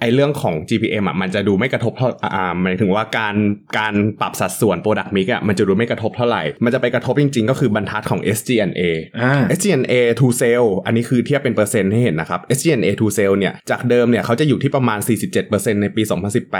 [0.00, 3.34] ไอ้เรื่องของ GPM อะมันจะดูไม่กระทบเท่าอ่าหมายถึงว่าการ
[3.78, 8.80] การปรับสัดส่วน Product Mix อะมันจะดูไม่กระทบเท่าไหร่ มันจะไปกระทบจริง ๆ ก็คือบรรทัดของ SG&A
[9.20, 14.98] อ่า SG&A to sale อันนี้คือเทียบเป็นเปอร์เซ็นต์ให้เห็นนะครับ SG&A to sale เนี่ยจากเดิมเนี่ยเขาจะอยู่ที่ประมาณ
[15.40, 16.02] 47%ในปี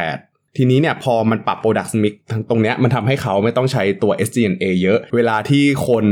[0.01, 6.07] 2018ทีนี้เนี่ยพอมันปรับ Product Mix ทั้งตรงเนี้ยมันทำให้เขาไม่ต้องใช้ตัว SG&A เยอะ เวลาที่คน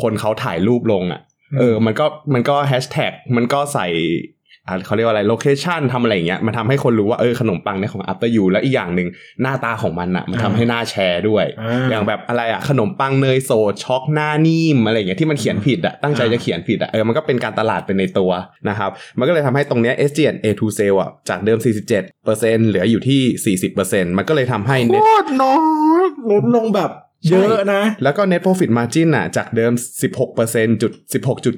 [0.00, 1.20] คนเขาถ่ายรูปลงอะ
[1.58, 4.37] เออ มันก็มันก็แฮชแท็กมันก็ใส่อ่า
[4.86, 9.08] เขาเรียกว่าอะไร location ทำอะไรอย่างเงี้ยมันทำให้คนรู้ว่าเออขนมปังเนี่ยของ After You แล้วอีกอย่างหนึ่ง
[9.42, 18.30] หน้าตาของมันอะมันทำให้น่าแชร์ด้วยอ่าอย่างแบบอะไรอะขนมปังเนยโสดช็อกหน้านิ่มอะไรอย่างเงี้ยที่มันเขียนผิดอะตั้งใจจะเขียนผิดอะเออมันก็เป็นการตลาดเป็นในตัว
[18.68, 21.58] นะครับมันก็เลยทำให้ตรงเนี้ย SG&A to sale อะจากเดิม
[21.96, 23.56] 47%เหลืออยู่ที่
[23.90, 25.54] 40%มันก็เลยทำให้โค net ตรน้อ
[26.02, 26.90] ยลดลงแบบ
[27.28, 29.72] เยอะนะ แล้วก็ net profit margin อะ จากเดิม
[30.26, 30.92] 16%จุด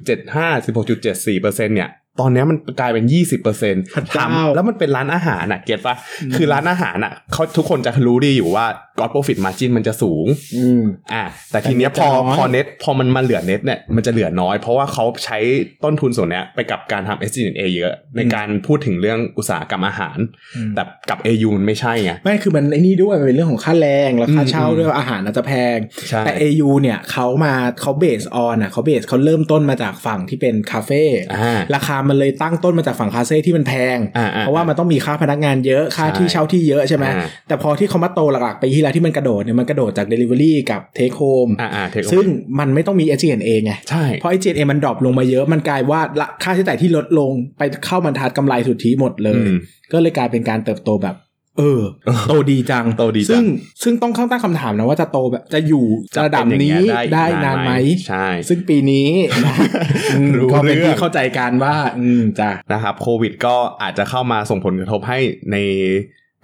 [0.04, 1.90] 16.75 16.74%เนี่ย
[2.20, 5.94] ตอนเนี้ยมันกลายเป็น 20%พระเจ้าทำแล้วมันเป็นร้านอาหารน่ะเก็ตปะ
[6.34, 8.66] คือร้านอาหารน่ะเขาทุกคนจะรู้ดีอยู่ว่า
[8.98, 15.38] god profit margin มันจะสูงอืมอ่าแต่ทีเนี้ยพอแต่ net จะน้อยพอเน็ตพอมันมาเหลือเน็ตเนี่ยมันจะเหลือน้อย เพราะว่าเขาใช้
[15.84, 20.18] ต้นทุนส่วนเนี้ยไปกับการทำ SG&A เยอะ ในการพูดถึงเรื่องอุตสาหกรรมอาหาร
[20.74, 25.78] แต่กับ AU มันไม่ใช่ไงไม่คือมันไอ้นี่ด้วยมันเป็นเรื่องของค่าแรงแล้วค่าเช่าอืมด้วยอาหารอาจจะแพง
[26.08, 31.02] ใช่แต่ AU เนี่ยเขามาเขาเบสออนอะเขาเบสเขาเริ่มต้นมาจากฝั่งที่เป็นคาเฟ่
[31.32, 42.26] อ่าราคามันเลยตั้งต้นมาจากฝั่งคาเฟ่ที่มันแพงอ่าอ่าเพราะว่ามันต้องมีค่าพนักงานเยอะค่าใช่ที่เช่าที่เยอะใช่ไหมอ่าแต่พอที่เขามาโตหลักๆไปที่แล้วที่มันกระโดดเนี่ยมันกระโดดจาก Delivery กับ Take Home อ่าอ่า take away ซึ่ง
[42.58, 49.58] มันไม่ต้องมี SG&A ไงใช่เพราะ SG&A มันดรอปลงมาเยอะมันกลายว่าละค่าใช้จ่ายที่ลดลงไปเข้าบรรทัดกำไรสุทธิหมดเลยอืม
[49.92, 51.16] ก็เลยกลายเป็นการเติบโตแบบ
[51.58, 51.80] เออ
[52.28, 53.44] โตดีจังโตดีจังซึ่ง
[53.82, 55.84] ซึ่งต้องข้างตั้งคำถามนะว่าจะโตแบบจะอยู่
[56.14, 57.72] จะระดับเป็นอย่างเงี้นี้ยได้ได้อีกนานนานไหมไหม
[58.06, 59.08] ใช่ ซึ่งปีนี้
[59.44, 59.54] นะ
[60.14, 65.18] อืมรู้ก็เป็นเรื่ที่องเข้าใจกันว่า อืมจ้ะนะครับโควิดก็อาจจะเข้ามาส่งผลกระทบให้
[65.52, 65.56] ใน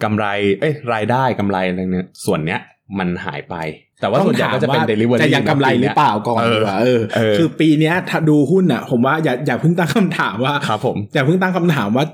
[0.03, 0.27] กำไร
[0.61, 2.61] เอ้ยรายได้กำไรอะไรเนี่ยส่วนเนี้ย
[2.99, 3.57] มันหายไป
[4.01, 12.05] แต่ว่าส่วนใหญ่ก็จะเป็นต้องถามว่า delivery จะยังกำไรหรือเปล่าก่อนเออดีกว่าเออเออคือปีเนี้ยถ้าดูหุ้นอะ ผมว่าอย่าอย่าเพิ่งตั้งคำถามว่าครับผมอย่าเพิ่งตั้งคำถามว่า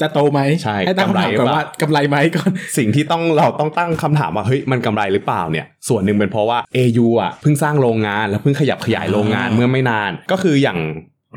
[0.00, 10.78] จะโตไหมใช่ตั้งคำถามก่อนกำไรหรือเปล่าว่ากำไรไหมก่อนสิ่งที่ต้องเราต้องตั้งคำถามว่าเฮ้ยมันกำไรหรือเปล่าเนี่ย ส่วนหนึ่งเป็นเพราะว่า AU อะเพิ่งสร้างโรงงานแล้วเพิ่งขยับขยายโรงงานอ่าเมื่อไม่นาน ก็คืออย่าง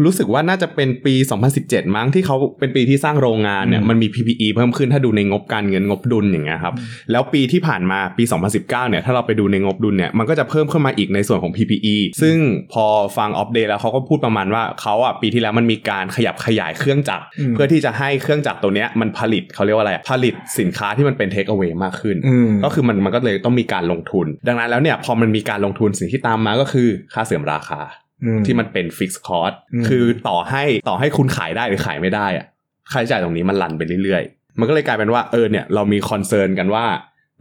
[0.06, 1.14] รู้สึกว่าน่าจะเป็นปี
[1.56, 6.74] 2017 มั้งที่เขาเป็นปีที่สร้างโรงงานเนี่ยมันมี PPE เพิ่มขึ้นถ้าดูในงบการเงินงบดุลอย่างเงี้ยครับ
[7.12, 12.38] แล้วปีที่ผ่านมาปี 2019 เนี่ยถ้าเราไปดูในงบดุลเนี่ยมันก็จะเพิ่มขึ้นมาอีกในส่วนของ PPE ซึ่ง
[12.74, 12.86] พอ
[13.18, 27.82] ฟังอัปเดตแล้วเขาก็พูดประมาณว่าเขาอะปีที่แล้วมันมีการขยับขยายเครื่องจักรอืมเพื่อที่จะให้เครื่องจักรตัวเนี้ยมันผลิตเขาเรียกว่าอะไรอะผลิตสินค้าที่มันเป็น take away มากขึ้นอืมก็คือมันมันก็เลยต้องมีการลงทุน ดังนั้นแล้วเนี่ยพอมันมีการลงทุนสิ่งที่ตามมาก็คือค่าเสื่อมราคา
[28.46, 32.46] ที่มันเป็นฟิกซ์คอร์สอืมคือต่อให้ต่อให้คุณขายได้หรือขายไม่ได้อะ
[32.92, 36.86] ค่าใช้จ่ายตรงนี้มันรันไปเรื่อยๆ มันก็เลยกลายเป็นว่าเออเนี่ยเรามีคอนเซิร์นกันว่า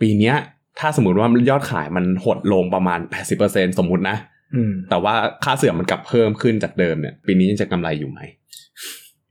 [0.00, 0.36] ปีเนี้ย
[0.78, 3.00] ถ้าสมมติว่ายอดขายมันหดลงประมาณ
[3.38, 4.16] 80%สมมุตินะ
[4.54, 5.14] อืมแต่ว่า
[5.44, 8.20] ค่าเสื่อมมันกลับเพิ่มขึ้นจากเดิมเนี่ย ปีนี้ยังจะกำไรอยู่ไหม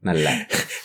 [0.06, 0.36] นั่นแหละ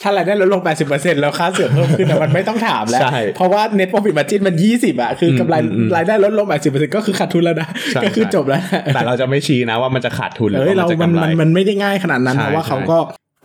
[0.02, 8.62] ถ้ารายได้ลดลง 80%แล้วค่าเสื่อมเพิ่มขึ้นอะมันไม่ต้องถามแล้วใช่เพราะว่า net profit margin มัน 20อะคือกำไรอืมอืมรายได้ลดลง 80%ก็คือขาดทุนแล้วนะใช่ก็คือใช่จบแล้ว
[8.94, 12.98] แต่เราจะไม่ชี้นะว่ามันจะขาดทุนหรือเอ้ยว่าเรามันจะมันกำไรมันมันไม่ได้ง่ายขนาดนั้นใช่เพราะว่าใช่เขาก็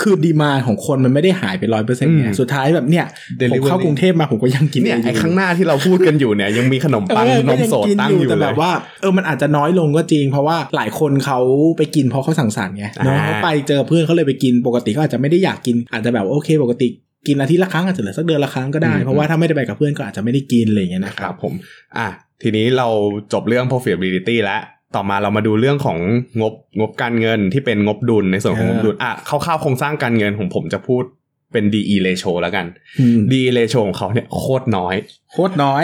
[0.02, 3.06] คือดีมาของคนมันไม่ได้หายไปร้อยเปอร์เซ็นต์ไงอืมสุดท้ายแบบเนี่ย
[3.52, 11.40] ผม Delivery เข้ากรุงเทพมาผมก็ยังกินเนี่ยเองไอ้ข้างหน้าที่เราพูดกันอยู่เนี่ยยังมีขนมปังเออนมสดก็ยัตั้งอยู่แต่เลแบยบว่าเออมันอาจจะน้อยลงก็จริง เพราะว่าหลายคนเขา
[11.76, 16.88] ไปกินเพราะเขาสั่งสรรค์ไงเนาะอ่าเขาไปเจอเพื่อนเขาเลยไปกินปกติก็อาจจะไม่ได้อยากกิน อาจจะแบบโอเคปกติ
[17.26, 21.54] กินอาทิตย์ละครั้งอาจจะเหลือสักเดือนละครั้งก็ได้เพราะว่าถ้าไม่ได้ไปกับเพื่อนก็อาจจะไม่ได้กินอะไรอย่างเงี้ยนะคครัรับบผม
[21.98, 22.08] อะ
[22.42, 22.88] ทีนี้เรา
[23.32, 24.62] จบเรื่อง profitability แล้ว
[24.96, 25.98] ต่อมาเรามาดูเรื่องของ
[26.40, 31.04] งบงบการเงินที่เป็นงบดุลในส่วนของงบดุลอะคร่าวๆโครงสร้างการเงินของผมจะพูด
[31.52, 32.66] เป็น DE ratio แล้วกัน
[33.00, 34.94] อืม DE ratio ของเขาเนี่ยโคตรน้อย
[35.32, 35.82] โคตรน้อย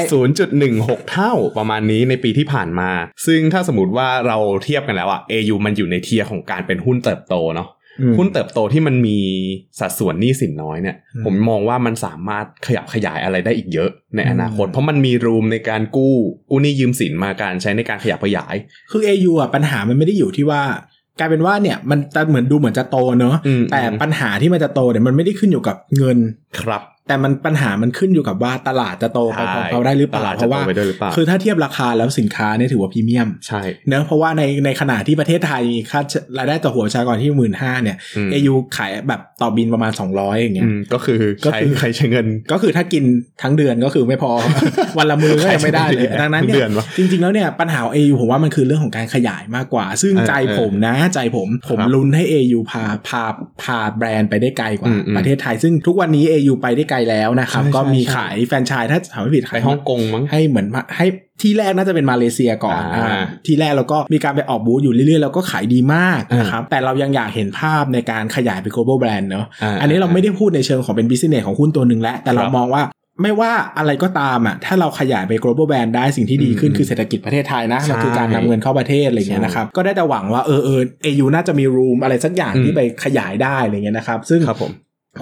[0.55, 2.91] 0.16 เท่าประมาณนี้ในปีที่ผ่านมา
[3.27, 7.84] ซึ่งถ้าสมมติว่าเราเทียบกันแล้วอะ AU มันอยู่ในเทียร์ของการเป็นหุ้นเติบโตเนาะอืม
[8.17, 9.19] หุ้นเติบโตที่มันมี
[9.81, 16.15] สัดส่วนหนี้สินน้อยเนี่ยอืมผมมองว่ามันสามารถขยับขยายอะไรได้อีกเยอะในอนาคตอืมเพราะมันมีรูมในการกู้
[16.51, 18.55] กู้หนี้ยืมสินมาการใช้ในการขยับขยาย
[18.91, 20.63] คือ AU อะปัญหามันไม่ได้อยู่ที่ว่า
[21.19, 26.19] กลายเป็นว่าเนี่ยมันจะเหมือนดูเหมือนจะโตเนอะอืมแต่ปัญหาที่มันจะโตเนี่ยมันไม่ได้ขึ้นอยู่กับเงิน
[26.61, 36.01] ครับ แต่มันปัญหามันขึ้นอยู่กับว่าตลาดจะโตไปพร้อมเขาได้หรือเปตล่าลาดเพจะราะโตว่าไปด้วยหรือเปล่าคือถ้าเทียบราคาแล้วสินค้าเนี่ยถือว่าพรีเมียมใช่เนอะเพราะว่าในในขณะที่ประเทศไทยมีค่า
[36.39, 43.05] รายได้ต่อหัวประชากรที่หมื่นห้าเนี่ยอืมเอยูขายแบบต่อบินประมาณ200อย่างเงี้อืยมก็คือก็ใช้คือใครใช้เงิน ก็คือถ้ากิน
[43.43, 44.33] ทั้งเดือนก็คือไม่พอ
[44.99, 53.23] วันละมือก็ยังไม่ได้เลยใช่ดังนั้นทั้งเนี่เดืยอนวะจริง ๆแล้วเนี่ยปัญหาของ AU ผมว่ามันคือเรื่องของการขยายมากกว่า ซึ่งเออใจเออผมนะใจผมผมครับลุ้นให้ AU พาพา
[53.63, 61.07] พาแบรนด์ไปได้ไกลกว่าอืมอืมประเทศไทย ซึ่งทุกวันนี้ AU ไปได้ไกลแล้วนะครับใช่ก็มีใช่ขายแฟรนไชส์ถ้าถามไม่ผิดไปขายฮ่องกงมั้งให้เหมือนมาให้
[61.43, 72.85] ที่แรกน่าจะเป็นมาเลเซียก่อนอ่าอ่าที่แรกเราก็มีการไปออกบูธอยู่เรื่อยๆ แล้วก็ขายดีมากอ่านนะครับแต่เรายังอยากเห็นภาพในการขยายไป global brand เนอะอ่าอันนี้เราไม่ได้พูดในเชิงของเป็น business ของหุ้นตัวหนึ่งแล้วแต่เราครับมองว่า
[73.23, 84.59] ไม่ว่าอะไรก็ตามอะถ้าเราขยายไป global brand ได้สิ่งที่ดีขึ้นอืมคือเศรษฐกิจประเทศไทยนะใช่มันคือการนำเงินเข้าประเทศอะไรเงี้ยใช่นะครับก็ได้แต่หวังว่าเออเออ AU น่าจะมี room อะไรสักอย่างอืมที่ไปขยายได้อะไรเงี้ยนะครับซึ่งครับ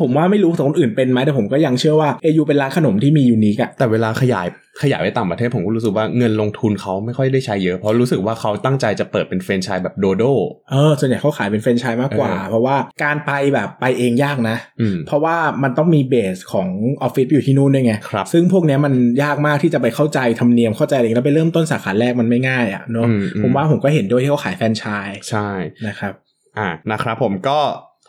[0.00, 4.46] ผมผมว่าไม่รู้สองคนอื่นเป็นไหมแต่ผมก็ยังเชื่อว่า AU เป็นร้านขนมที่มียูนิคอะแต่เวลาขยาย
[4.82, 10.24] ขยายไปต่างประเทศผมก็รู้สึกว่าเงินลงทุนเขาไม่ค่อยได้ใช้เยอะ เพราะรู้สึกว่าเขาตั้งใจจะเปิดเป็นแฟรนไชส์แบบโดโด
[10.70, 16.68] เออส่วนใหญ่เขาขายเป็นแฟรนไชส์มากกว่าเออเพราะว่าการไปแบบไปเองยากนะอืมเพราะว่ามันต้องมีเบสของ
[17.02, 25.48] ออฟฟิศอยู่ที่นู่นด้วยไงครับซึ่งพวกเนี้ยมันยากมากที่จะไปเข้าใจธรรมเนียมเข้าใจอะไรอย่างเงี้ยแล้วไปเริ่มต้นสาขาแรกมันไม่ง่ายอะ่ะเนอะอืมอืมผมว่าผมก็เห็นด้วยที่เขาขายแฟรนไชส์ใช่
[25.86, 26.12] นะครับ
[26.58, 27.58] อ่านะครับผมก็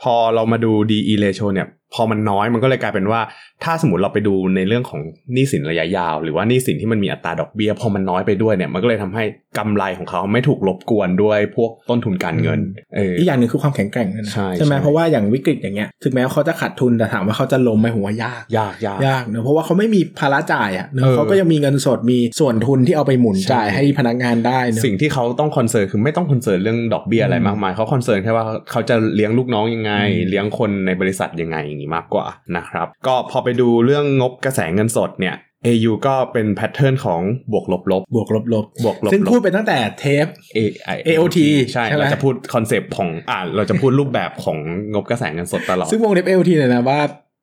[0.04, 3.22] พอเรามาดู DE ratio เนี่ย พอมันน้อยมันก็เลยกลายเป็นว่า
[3.64, 5.02] ถ้าสมมติเราไปดูในเรื่องของ
[5.34, 9.24] หนี้สินระยะยาว หรือว่าหนี้สินที่มันมีอัตราดอกเบี้ย พอมันน้อยไปด้วยเนี่ยมันก็เลยทำให้
[9.58, 12.60] กำไรของเขาไม่ถูกรบกวนด้วยพวกต้นทุนการเงิน
[12.96, 40.26] เอออีกอย่างหนึ่งคือความแข็งแกร่งด้วยนะใช่ใช่ไหมใช่เพราะว่าอย่างวิกฤตอย่างเงี้ยถึงแม้ว่าเขาจะขาดทุนแต่ถามว่าเขาจะล้มไหมผมว่ายากยากยากยากเนอะเพราะว่าเขาไม่มีภาระจ่ายอะเนอะเออเขาก็ยังมีเงินสดมีส่วนทุนที่เอาไปหมุนใช่จ่ายให้พนักงานได้เนอะสิ่งที่เขาต้อง concern คือไม่ต้อง concern เรื่องดอกเบี้ยอะไรมากมายเขา concern แค่ว่าเขาจะเลี้ยงลูกน้องยังไงอืมเลี้ยงคนในบริษัทยังไงอย่างนี้มากกว่านะครับ ก็พอไปดูเรื่องงบกระแสเงินสดเนี่ย AU ก็เป็น pattern ของบวกลบลบบวกลบลบบวกลบซึ่งลบพูดไปตั้งแต่เทป
[40.58, 40.60] A
[41.08, 41.38] AOT
[41.72, 44.58] ใช่ใช่ไหมเราจะพูด concept ของอ่าเราจะพูดรูปแบบของ
[44.94, 47.00] งบกระแสเงินสดตลอด ซึ่งวงเล็บเอลทีเนี่ยนะว่า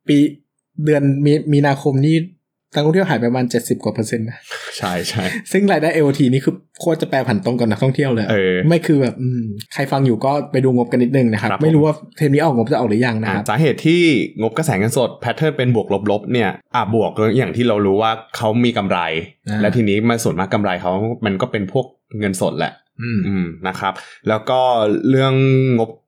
[0.09, 0.18] ปี
[0.85, 2.16] เดือนมีมีนาคมนี่
[2.75, 4.39] นักท่องเที่ยวหายไปประมาณเจ็ดสิบกว่าเปอร์เซ็นต์นะ
[4.79, 14.03] ใช่ใช่ซึ่งรายได้ AOT นี่คือโคตรจะแปรผันตรงกับนักท่องเที่ยวเลยเออไม่คือแบบอืมใครฟังอยู่ก็ไปดูงบกันนิดนึงนะครับครับไม่รู้ว่าเทปนี้ออกงบจะออกหรือยังนะอ่าครับสาเหตุที่
[14.41, 18.99] งบกระแสเงินสด pattern เป็นบวกลบลบเนี่ยอ่าบวกอย่างที่เรารู้ว่าเขามีกำไร
[19.49, 20.93] อ่าและทีนี้มันส่วนมากกำไรเขา
[21.27, 21.87] มันก็เป็นพวก
[22.19, 23.93] เงินสดแหละ อืมอืมนะครับ
[24.29, 24.61] แล้วก็
[25.11, 25.35] เรื่อง
[25.79, 25.99] งบอ่า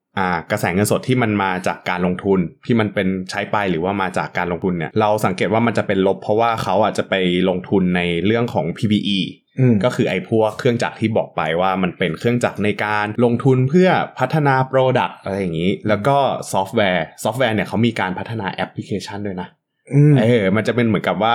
[0.51, 7.14] กระแสเงินสดที่มันมาจากการลงทุนที่มันเป็นใช้ไปหรือว่ามาจากการลงทุนเนี่ยเราสังเกตว่ามันจะเป็นลบเพราะว่าเขาอะจะไป
[7.48, 9.18] ลงทุนในเรื่องของ PPE
[9.61, 16.16] อืมก็คือไอ้พวกเครื่องจักรที่บอกไปว่ามันเป็นเครื่องจักรในการลงทุนเพื่อพัฒนา product อะไรอย่างนี้ แล้วก็
[16.53, 19.48] ซอฟต์แวร์ซอฟต์แวร์เนี่ยเขามีการพัฒนาแอปพลิเคชันด้วยนะ
[19.92, 21.35] อืมเออมันจะเป็นเหมือนกับว่า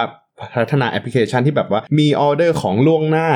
[0.57, 3.29] พัฒนาแอปพลิเคชันที่แบบว่ามีออเดอร์ของล่วงหน้า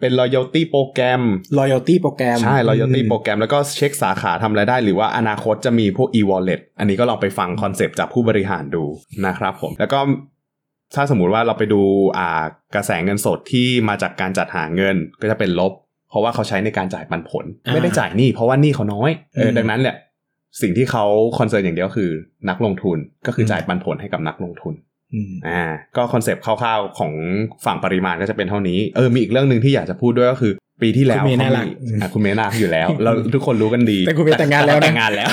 [0.00, 1.22] เป็น loyalty program
[1.58, 8.84] loyalty program ใช่ loyalty program แล้วก็เช็คสาขาทำรายได้ หรือว่าอนาคตจะมีพวก e-wallet อันนี้ก็ลองไปฟัง concept จากผู้บริหารดู
[9.26, 10.00] นะครับผม แล้วก็
[10.94, 11.82] ถ้าสมมุติว่าเราไปดู
[12.18, 12.42] อ่า
[12.74, 15.72] กระแสเงินสดที่มาจากการจัดหาเงินก็จะเป็นลบ
[16.10, 19.96] เพราะว่าเขาใช้ในการจ่ายปันผลอ่าไม่ได้จ่ายหนี้เพราะว่าหนี้เขาน้อยเอออมดังนั้นแหละ
[20.62, 21.04] สิ่งที่เขา
[21.38, 22.10] concern อย่างเดียวคือ
[22.48, 24.74] นักลงทุนก็คืออมจ่ายปันผลให้กับนักลงทุน
[25.14, 25.62] อืมอ่า
[25.96, 27.12] ก็ concept คร่าวๆของ
[27.64, 35.28] ฝั่งปริมาณก็จะเป็นเท่านี้เออมีอีกเรื่องหนึ่งที่อยากจะพูดด้วยก็คือ ปีที่แล้วคุณเมย์เขาน่ารักมีอะคุณเมย์น่ารักอยู่แล้วเราทุกคนรู้กันดี แต่คุณเมย์แต่งงานแล้วนะแต่งงานแล้ว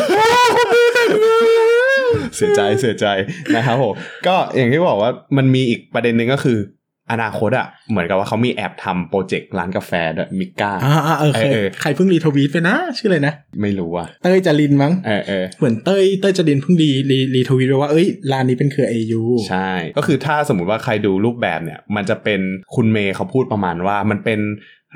[2.35, 3.05] เสียใจเสียใจ
[3.55, 3.93] นะครับผม
[4.27, 6.57] ก็อย่างที่บอกว่ามันมีอีกประเด็นหนึ่งก็คือ
[7.11, 22.41] อนาคตอะเหมือนกับว่าเขามีแอบทำ project ร้านกาแฟด้วยมิก้าอ่าอ่าเออเคยเออใครเพิ่ง retweet ไปนะ ชื่ออะไรนะ ไม่รู้อะเต้ยจรินมั้งเออเออเหมือนเต้ยเต้ยจรินเพิ่งรีรีรีทวีตไปว่าเอ้ยร้านนี้เป็นเครือ AU ใช่ ก็คือถ้าสมมติว่าใครดูรูปแบบเนี่ย มันจะเป็น
[22.75, 24.39] คุณเมย์เขาพูดประมาณว่ามันเป็น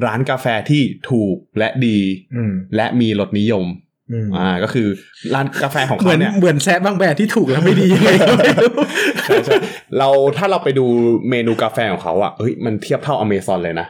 [0.06, 2.00] ร้านกาแฟที่ถูกและดี
[2.36, 3.65] อืมและมีรสนิยม
[4.12, 4.88] อืมอ่าก็คือ
[5.34, 8.72] ร้านกาแฟของเหมืเขาอนเนี่ยเหมือนแซะบางแบรนด์ที่ถูกแล้วไม่ดียังไงก็ไม่รู้
[9.26, 9.56] ใช่ใช่
[9.98, 10.86] เราถ้าเราไปดู
[11.30, 13.88] เมนูกาแฟของเขาอะเฮ้ยมันเทียบเท่าอเมซอนเลยนะ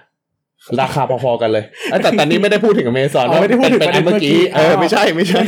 [0.81, 5.41] ราคาพอๆกันเลยเอ้ยแต่ตอนนี้ไม่ได้พูดถึงอเมซอนอ๋อไม่ได้พูดถึงเป็นอันประเด็นเมื่อกี้เมื่อกี้เอออ๋อไม่ใช่ไม่ใช่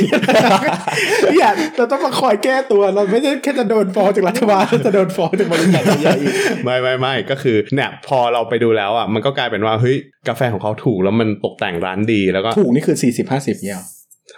[1.33, 9.95] เนี่ยเราต้องมาคอยแก้ตัวเราไม่ใช่แค่จะโดนฟ้องจากรัฐบาลเราจะโดนฟ้องจากบริษัทใหญ่ๆอีกไม่ไม่ไม่ก็คือเนี่ยพอเราไปดูแล้วอะมันก็กลายเป็นว่าเฮ้ย
[10.27, 13.79] กาแฟของเขาถูกแล้วมันตกแต่งร้านดีแล้วก็ถูกนี่คือ40 50เนี่ย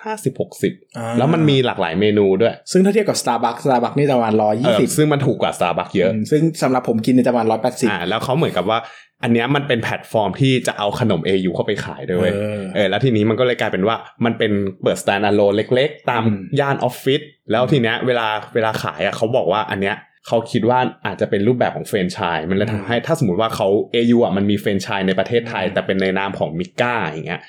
[0.06, 8.80] ห้าสิบหกสิบอ่าแล้วมันมีหลากหลายเมนูด้วย ซึ่งถ้าเทียบกับ Starbucks Starbucks นี่จะประมาณเออ120ซึ่งมันถูกกว่า Starbucks เยอะอืมซึ่งสำหรับผมกินในยจะประมาณ180อ่าแล้วเขาเหมือนกับว่า
[9.24, 19.96] อันเนี้ยมันเป็นแพลตฟอร์มที่จะเอาขนม AU เข้าไปขายด้วยเวยเออเออแล้วทีนี้มันก็เลยกลายเป็นว่ามันเป็นเปิด stand alone เล็ก ๆ ตามอืมย่านออฟฟิศแล้วทีเนี้ยเวลาเวลาขายอะเขาบอกว่าอันเนี้ย
[20.28, 27.42] เขาคิดว่าอาจจะเป็นรูปแบบของแฟรนไชส์มันเลยทำให้ถ้าสมมติว่าเขา AU อะมันมีแฟรนไชส์ในประเทศไทย แต่เป็นในนามของมิก้าอย่างเงี้ย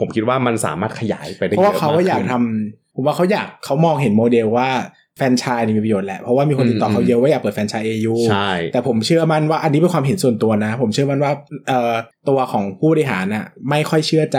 [0.00, 4.68] ผมคิดว่ามันสามารถขยายไปได้เพราะว่าเขาก็มอยากขึ้นทำผมว่าเขาอยากเขามองเห็นโมเดลว่า
[5.16, 11.32] แฟรนไชส์นี่มีประโยชน์แหละ เพราะว่ามีคนติดต่ออืมเขาเยอะว่าอยากเปิดแฟรนไชส์ AU ใช่แต่ผมเชื่อมั่นว่าอันนี้เป็นความเห็นส่วนตัวนะ ผมเชื่อมั่นว่า
[11.68, 11.92] เอ่อ
[12.28, 14.38] ตัวของผู้บริหารน่ะไม่ค่อยเชื่อใจ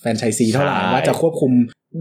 [0.00, 1.52] แฟรนไชส์ซีเท่าไหร่ใช่ว่าจะควบคุม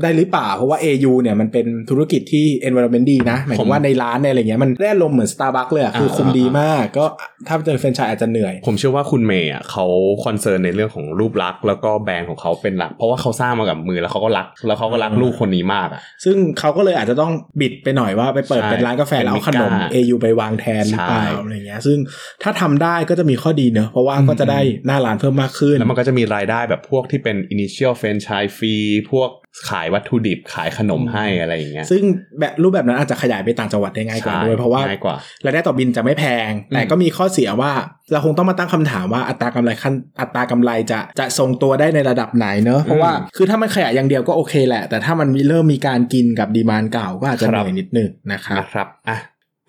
[0.01, 7.05] ได้หรือเปล่า เพราะว่า AU เนี่ยมันเป็นธุรกิจที่ environment ดีนะ หมายถึงว่าในร้านในอะไรเงี้ยมันได้อารมณ์เหมือน Starbucks เลยอะคือคุมดีมาก ก็
[7.47, 9.85] ถ้าเป็นแฟรนไชส์อาจจะเหนื่อย ผมเชื่อว่าคุณเมย์อะเขา
[10.25, 21.97] concern ในเรื่องของรูปลักษณ์แล้วก็แบรนด์ของเขาเป็นหลัก เพราะว่าเขาสร้างมากับมือแล้วเขาก็รัก แล้วเขาก็รักอืมลูกคนนี้มากอะซึ่งเขาก็เลยอาจจะต้องบิดไปหน่อยว่าไปเปิดใช่เป็นร้านกาแฟแล้วเอาขนมเป็นมิก้า AU ไปวางแทนหรือเปล่าใช่อะไรเงี้ยซึ่ง
[22.43, 29.29] ถ้าทำได้ก็จะมีข้อดีเนอะเพราะว่าก็จะได้หน้าร้านเพิ่มมากขึ้นแล้วมันก็จะมีรายได้แบบพวกที่เป็น initial franchise fee พวก
[29.69, 32.03] ขายวัตถุดิบขายขนมให้อะไรอย่างเงี้ยซึ่ง
[32.39, 35.15] แบบรูปแบบนั้นอาจจะขยายไปต่างจังหวัดได้ง่ายกว่าใช่ด้วยเพราะว่าง่ายกว่า
[35.45, 37.71] รายได้ต่อบินจะไม่แพง แต่อืมก็มีข้อเสียว่า
[38.11, 49.17] เราคงต้องมาตั้งคำถามว่าอัตรากำไรขั้นอัตรากำไรจะจะทรงตัวได้ในระดับไหนเนอะเพราะว่าคือถ้ามันขยายอย่างเดียวก็โอเคแหละ แต่ถ้ามันมีเริ่มมีการกินกับดีมานเก่าก็อาจจะเหนื่อยนิดนึงนะครับนะครับอะ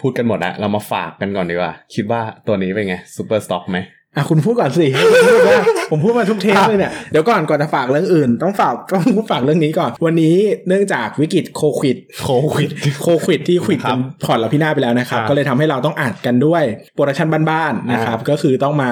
[0.00, 3.78] พูดกันหมดแล้วเรามาฝากกันก่อนดีกว่า คิดว่าตัวนี้เป็นไง super stock ไหม
[4.16, 10.36] อะคุณพูดก่อนสิให้ผมพูดว่าผมพูดมาทุกเทปเลยเนี่ยเดี๋ยวก่อนก่อนจะฝากเรื่องอื่น ต้องฝากต้องพูดฝากเรื่องนี้ก่อน วันนี้
[10.68, 12.68] เนื่องจากวิกฤตโควิดโควิด
[13.02, 16.62] โควิดที่ควิดครักับนผ่อนเราพี่หน้าศไปแล้วนะครับครับก็เลยทำให้เราต้องอัดกันด้วย
[16.94, 18.90] production บ้านๆนะครับ ก็คือต้องมา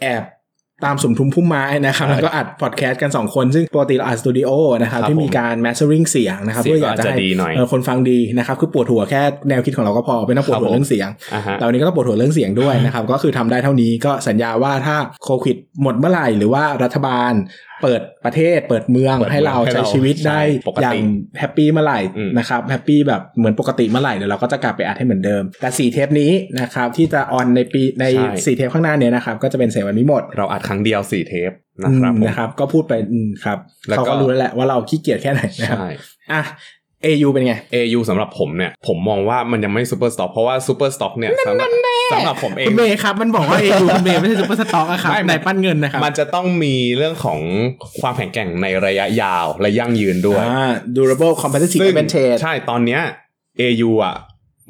[0.00, 0.22] แอบ
[0.84, 4.50] ตามสุมทุมพุ่มไม้นะครับใช่แล้วก็อัดพอดแคสต์กัน 2 คน ซึ่งปกติเราอัดสตูดิโอ
[4.82, 17.32] นะครับครับที่มีการ mastering เสียงนะครับเสียงเพื่ออยากจะก็อาจจะให้ดีหน่อยคนฟังดีนะครับคือปวดหัวแค่แนวคิดของเราก็พอไม่ต้องปวดหัวครับผมเรื่องเสียงอะฮะแต่วันนี้ก็ต้องปวดหัวเรื่องเสียงด้วยนะครับก็คือทำได้เท่านี้ก็สัญญาว่าถ้าโควิดหมดเมื่อไหร่หรือว่ารัฐบาล
[17.82, 20.96] เปิดประเทศเปิดเมืองเปิดเมืองให้เราให้ใช้เราชีวิตได้ใช่ปกติอย่าง
[21.38, 28.04] happy เมื่อไหร่อืมนะครับ happy แบบเหมือนปกติเมื่อไหร่เดี๋ยวเราก็จะกลับไปอัดให้เหมือนเดิม แต่สี่เทปนี้นะครับที่จะ on ในปีใน
[28.46, 31.50] สี่เทปข้างหน้าเนี้ยนะครับก็จะเป็นเสวันมิหมด เราอัดครั้งเดียวสี่เทป
[31.82, 33.58] นะครับอืมผมนะครับก็พูดไปอืมครับ
[33.88, 35.88] แล้วก็เขาก็รู้แล้วแหละว่าเราขี้เกียจแค่ไหนนะครับใช่
[36.32, 36.42] อะ
[37.06, 41.70] AU เป็นไง AU สำหรับผมเนี่ย ผมมองว่ามันยังไม่ super stock เพราะว่า super stock เนี่ยสำหรับ
[42.12, 47.40] สำหรับผมเองคุณเมย์ครับ มันบอกว่า AU คุณเมย์ไม่ใช่ super stock อะครับไม่ไหนปั้นเงินนะครับ มันจะต้องมีเรื่องของ
[48.00, 53.00] ความแข็งแกร่งในระยะยาวและยั่งยืนด้วยอ่า durable competitive ซึ่ง advantage ใช่ตอนเนี้ย
[53.60, 54.16] AU อะ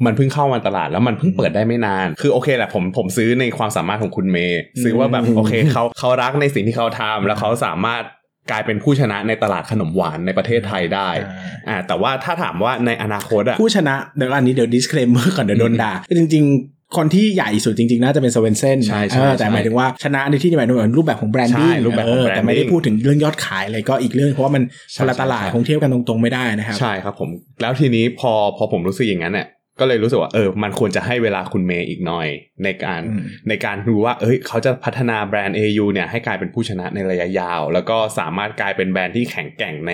[0.05, 8.03] มันเพิ่งเข้ามาตลาดแล้วมันเพิ่งเปิดได้ไม่นาน คือโอเคแหละผมผมซื้อในความสามารถของคุณเมย์ซื้อว่าแบบอืมโอเคเขาเขารักในสิ่งที่เขาทำแล้วเขาสามารถ
[8.51, 11.09] กลายเป็นผู้ชนะในตลาดขนมหวานในประเทศไทยได้
[11.69, 27.29] อ่าแต่ว่าถ้าถามว่าในอนาคตอะผู้ชนะเดี๋ยวอันนี้เดี๋ยว disclaimer ก่อนเดี๋ยวโดนด่าจริงๆคนที่ใหญ่สุดจริงๆ น่าจะเป็นสเวนเซ่นส์ใช่ใช่แต่ใช่หมายถึงว่าชนะในที่นี่หมายถึงว่ารูปแบบของ branding ใช่รูปแบบของแต่ไม่ได้ branding พูดถึงเรื่องยอดขายอะไรก็อีกเรื่องเพราะว่ามันใช่คนละตลาดใช่คงเทียบกันตรงๆไม่ได้นะครับ ใช่ครับผม
[27.61, 29.47] แล้วทีนี้พอพอผมรู้สึกอย่างนั้นเนี่ย
[29.79, 32.27] ก็เลยรู้สึกว่าเออมันควรจะให้เวลาคุณเมย์อีกหน่อย
[32.63, 39.93] ในการอืมในการดูว่า เอ้ยเขาจะพัฒนาแบรนด์ AU เนี่ยให้กลายเป็นผู้ชนะในระยะยาว แล้วก็สามารถกลายเป็นแบรนด์ที่แข็งแกร่งใน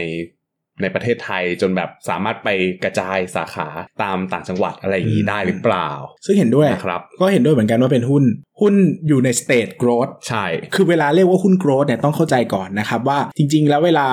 [0.82, 2.50] ในประเทศไทยจนแบบสามารถไป
[2.84, 3.68] กระจายสาขา
[4.02, 5.90] ตามต่างจังหวัดอะไรอย่างนี้ได้หรือเปล่า
[6.26, 8.24] ซึ่งเห็นด้วยนะครับก็เห็นด้วยเหมือนกันว่าเป็นหุ้น
[8.62, 8.74] หุ้น
[9.08, 14.08] อยู่ใน state growth ใช่ คือเวลาเรียกว่าหุ้น growth เนี่ยต้องเข้าใจก่อนนะครับว่าจริง ๆ แล้วเวลา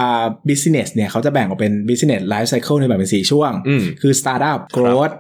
[0.48, 5.14] business เนี่ยเขาจะแบ่งออกเป็น business life cycle ในแบบเป็นสี่ช่วงอืมคือ startup growth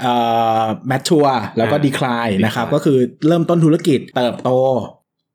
[0.00, 0.14] เอ่
[0.62, 4.50] อ mature แล้วก็อ่า decline นะครับ decline ก็คือเริ่มต้นธุรกิจเติบโต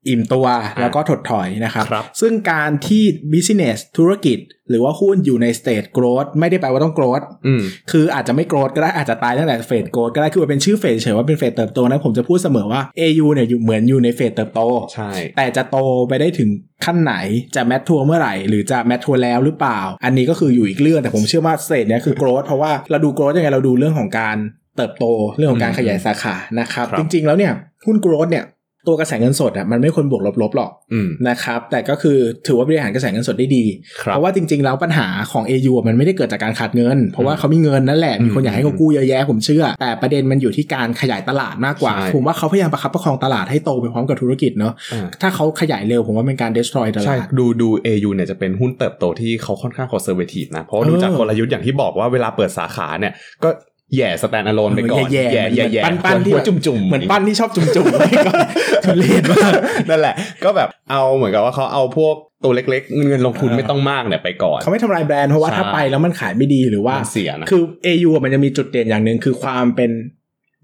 [0.07, 0.45] อิ่มตัว
[0.79, 4.39] แล้วก็ถดถอยนะครับครับซึ่งการที่ business ธุรกิจ
[4.69, 7.61] หรือว่าหุ้นอยู่ใน state growth ไม่ได้แปลว่าต้อง growth อืม
[7.91, 14.61] คืออาจจะไม่โกรธก็ได้อาจจะตายตั้งแต่เฟสโกรธก็ได้คือมันเป็นชื่อเฟสเฉยว่าเป็นเฟสเติบโตนะผมจะพูดเสมอว่า AU เนี่ยอยู่เหมือนอยู่ในเฟสเติบโต
[14.93, 16.49] ใช่แต่จะโตไปได้ถึง
[16.85, 17.15] ขั้นไหน
[17.55, 24.37] จะแมททัวร์เมื่อไหร่ หรือจะแมททัวร์แล้วหรือเปล่า อันนี้ก็คืออยู่อีกเรื่องแต่ผมเชื่อว่าเศษเนี้ยคือโกรธเพราะว่าเราดูโกรธยังไงเราดูเรื่องของการ
[24.77, 25.05] เติบโต
[25.37, 27.53] เรื่องของการขยายสาขานะครับครับจริง ๆ แล้วเนี่ย
[27.85, 28.45] หุ้นโกรธเนี่ย
[28.87, 32.17] ตัวกระแสเงินสดอะมันไม่ควรบวกลบๆหรอกอืมนะครับ แต่ก็คือ
[32.47, 33.63] ถือว่าบริหารกระแสเงินสดได้ดี
[34.01, 53.49] ครับเพราะว่าจริง ๆ แล้วปัญหาของ AU อะมันไม่ได้เกิดจากการขาดเงิน เพราะว่าเขามีเงินนั่นแหละมีคนอยากให้เขากู้เยอะแยะผมเชื่อ แต่ประเด็นมันอยู่ที่การขยายตลาดมากกว่าใช่ผมว่าเขาพยายามประคับประคองตลาดให้โตไปพร้อมกับธุรกิจเนาะอ่าถ้าเขาขยายเร็วผมว่าเป็นการ destroy ตใช่ลาดดูดู AU เนี่ยจะเป็นหุ้นเติบโตที่เขาค่อนข้างคอนเซอร์เวทีฟนะเพราะว่าเออดูจากกลยุทธ์อย่างที่บอกว่าเวลาเปิดสาขาเนี่ยก็
[53.95, 58.39] แหย่ stand alone ไปก่อนแหย่ๆแหย่แหย่แหย่เหมือนปั้นๆที่หัวแบบจุ่มจุ่มๆเหมือนปั้นที่ชอบจุ่มๆไว้ก่อน
[58.85, 59.51] ทุเรศมาก
[59.89, 69.91] นั่นแหละ ก็แบบเอาเหมือนกับว่าเขาเอาพวกตัวเล็กๆ เงินลงทุนเออไม่ต้องมากเนี่ยไปก่อน เขาไม่ทำลายแบรนด์เพราะว่าใช่ถ้าไปแล้วมันขายไม่ดีหรือว่ามันเสียนะคือ AU อะมันจะมีจุดเด่นอย่างหนึ่งคือความเป็น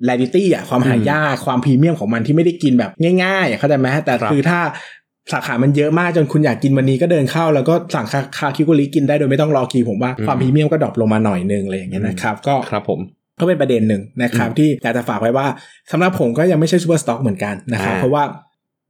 [0.07, 2.91] r a r i t y อะความหายากความพรีเมียมของมันที่ไม่ได้กินแบบ
[3.23, 4.59] ง่ายๆอะเข้าใจไหมแต่ครับคือถ้า
[5.31, 12.99] สาขามันเยอะมากจนคุณอยากกินวันนี้ก็เดินเข้า แล้วก็สั่งคาคาคากิโกริกินได้โดยไม่ต้องรอคิวผมว่าความพรีเมียมก็ drop ลงมาหน่อยนึงอะไรอย่างเงี้ยนะครับ ก็ครับผม
[13.39, 15.47] ก็เป็นประเด็นหนึ่งนะครับที่อยากจะฝากไว้ว่า
[15.91, 18.23] สำหรับผมก็ยังไม่ใช่ super stock เหมือนกันนะครับอ่าเพราะว่า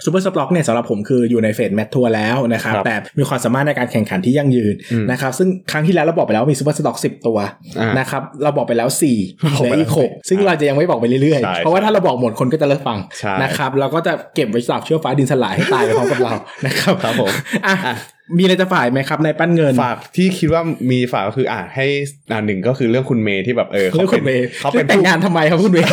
[0.05, 7.38] super stock เนี่ยสำหรับผมคืออยู่ใน phase mature แล้วนะครับครับแต่มีความสามารถในการแข่งขันที่ยั่งยืนอืมนะครับซึ่งครั้งที่แล้วเราบอกไปแล้วว่ามี super stock สิบตัว
[7.80, 16.34] อ่านะครับเราบอกไปแล้ว4ี่บอกเหลืไปอแล้วอีกหกซึ่งอ่าเราจะยังไม่บอกไปเรื่อยใช่ๆเพราะว่าถ้าเราบอกหมดคนก็จะเลิกฟังใช่นะครับเราก็จะเก็บไว้สลับชั่วฟ้าดินสลายให้ตายไปพร้อมกับเรา
[16.66, 17.32] นะครับครับผม
[17.68, 17.95] อะอะ
[18.38, 20.61] มีอะไรจะฝากไหมครับในปั้นเงิน ฝากที่คิดว่า
[20.91, 21.86] มีฝากก็คืออ่าให้
[22.32, 25.89] อ่าหนึ่งก็คือเรื่องคุณเมย์ที่แบบเออเรื่องคุณเมย์เขาเป็นแต่งงานทำไมครับคุณเมย์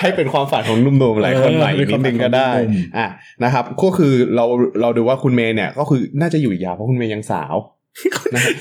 [0.00, 3.08] ให้เป็นความฝันของหนุ่มๆหลายคนใหม่เออเป็นนิดนึงก็ได้ความฝันของหนุ่มอะ
[3.44, 4.44] นะครับก็คือเรา
[4.80, 7.56] เราดูว่าคุณเมย์เนี่ยก็คือน่าจะอยู่อีกยาวเพราะคุณเมย์ยังสาว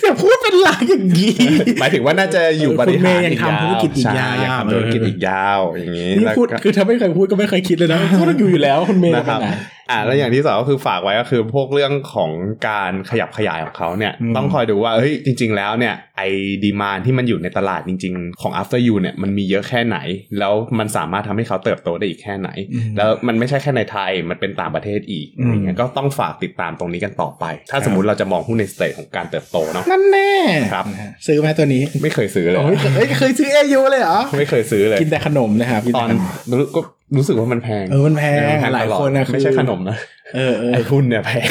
[0.02, 1.34] อย่าพูดเป็นหลักอย่างนี้
[1.80, 9.50] หมายถึงว่าน่าจะอยู่บริคุณเมหารย์ยังทำธุรกิจอีกยาวใช่ยังทำธุรกิจอีกยาวอย่างนี้นี่แล้วพูดก็คือถ้าไม่เคยพูดก็ไม่เคยคิดเลยนะพูดอยู่อยู่แล้วคุณเมย์นะครับไปไหน
[9.90, 12.32] อ่าแล้วอย่างที่สองก็คือฝากไว้ก็คือพวกเรื่องของ
[12.70, 16.28] การขยับขยายของเขาเนี่ยอืมต้องคอยดูว่าเฮ้ยจริง ๆ แล้วเนี่ยไอ้
[16.64, 19.98] demand ที่มันอยู่ในตลาดจริง ๆ ของ After You เนี่ยมันมีเยอะแค่ไหน
[20.40, 30.32] แล้วมันสามารถทำให้เขาเติบโตได้อีกแค่ไหนอืมแล้วมันไม่ใช่แค่ในไทยมันเป็นต่างประเทศอีกอืมอย่างเงี้ยก็ต้องฝากติดตามตรงนี้กันต่อไป ถ้าสมมติเราจะมองหุ้นใน stage ของการเติบโตเนาะนั่นแน่
[30.74, 36.22] ครับนะฮะซื้อไหมตัวนี้ไม่เคยซื้อเลยโอ้ยเอ้ยเคยซื้อ AU เลยเหรอไม่เคยซื้อเลยกินแต่ขนมนะครับกินตอแต่นขนม
[36.52, 36.82] รู้ก็
[37.18, 39.98] รู้สึกว่ามันแพงเออมันแพงเออมันแพหลายตอดคนนะคือไม่ใช่ขนมนะ
[40.36, 41.50] เออเออไอ้หุ้นเนี่ยแพง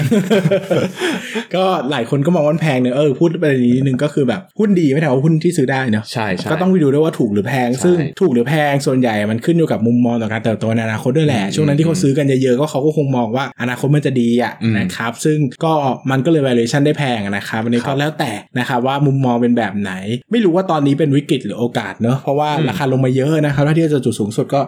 [1.54, 15.72] ก็หลายคนก็มองว่ามันแพงเนอะเออพูดไปนี้นิดนึงก็คือแบบหุ้นดีไม่ใช่ว่าหุ้นที่ซื้อได้เนอะใช่ใช่ก็ต้องไปดูด้วยว่าถูกหรือแพงใช่ซึ่งถูกหรือแพงส่วนใหญ่มันขึ้นอยู่กับมุมมองต่อการเติบโตในอนาคตด้วยแหละอืมช่วงนั้นที่เขาซื้อกันเยอะๆก็เขาก็คงมองว่าอนาคตมันจะดีอะอืมนะครับ ซึ่งก็
[16.11, 19.92] มันก็เลย valuation ได้แพงอะนะครับอันนี้ครัก็บแล้วแต่นะครับว่ามุมมองเป็นแบบไหน
[20.32, 24.61] ไม่รู้ว่าตอนนี้เป็นวิกฤตหรือโอกาสเนอะเพราะว่าอืมราคาลงมาเยอะนะครับถ้าเทียบจากจุดสูงสุดก็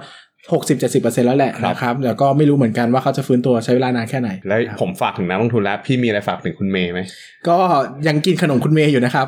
[0.48, 7.00] 60-70%แล้วแหละครับนะครับแล้วก็ไม่รู้เหมือนกันว่าเขาจะฟื้นตัวใช้เวลานานแค่ไหน แล้วผมฝากถึงนักลงทุนแล้ว พี่มีอะไรฝากถึงคุณเมย์ไหม
[7.48, 7.56] ก็
[8.06, 9.26] ยังกินขนมคุณเมย์อยู่นะครับ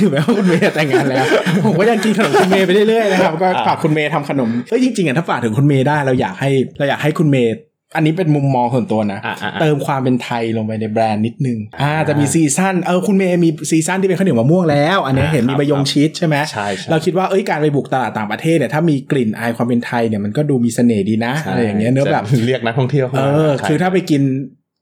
[0.00, 1.24] ถึงแม้ว่าคุณเมย์จะแต่งงานแล้ว
[1.64, 7.54] ผมก็ยังกินขนมคุณเมย์ไปเรื่อยๆนะครับ ก็อ่าฝากคุณเมย์ทำขนมเอ้ยจริงๆอะถ้าฝากถึงคุณเมย์ได้เราอยากให้เราอยากให้คุณเมย์
[7.96, 24.22] อันนี้เป็นมุมมองส่วนตัวนะอะอะอะเติมความเป็นไทยลงไปในแบรนด์นิดนึงอ่าอ่าจะมี season เออคุณเมย์มี season ที่เป็นข้าวเหนียวมะม่วงแล้ว อันนี้อ่าเห็นมีครับใบยงชีสใช่ไหมใช่ใช่เราคิดว่าเอ้ยการไปบุกตลาดต่างประเทศเนี่ยถ้ามีกลิ่นอายความเป็นไทยเนี่ยมันก็ดูมีเสน่ห์ดีนะอะไรอย่างเงี้ยเนื้อะแบบจะเรียกนักท่องเที่ยวข้าเอมาอใช่คือถ้าไปกิน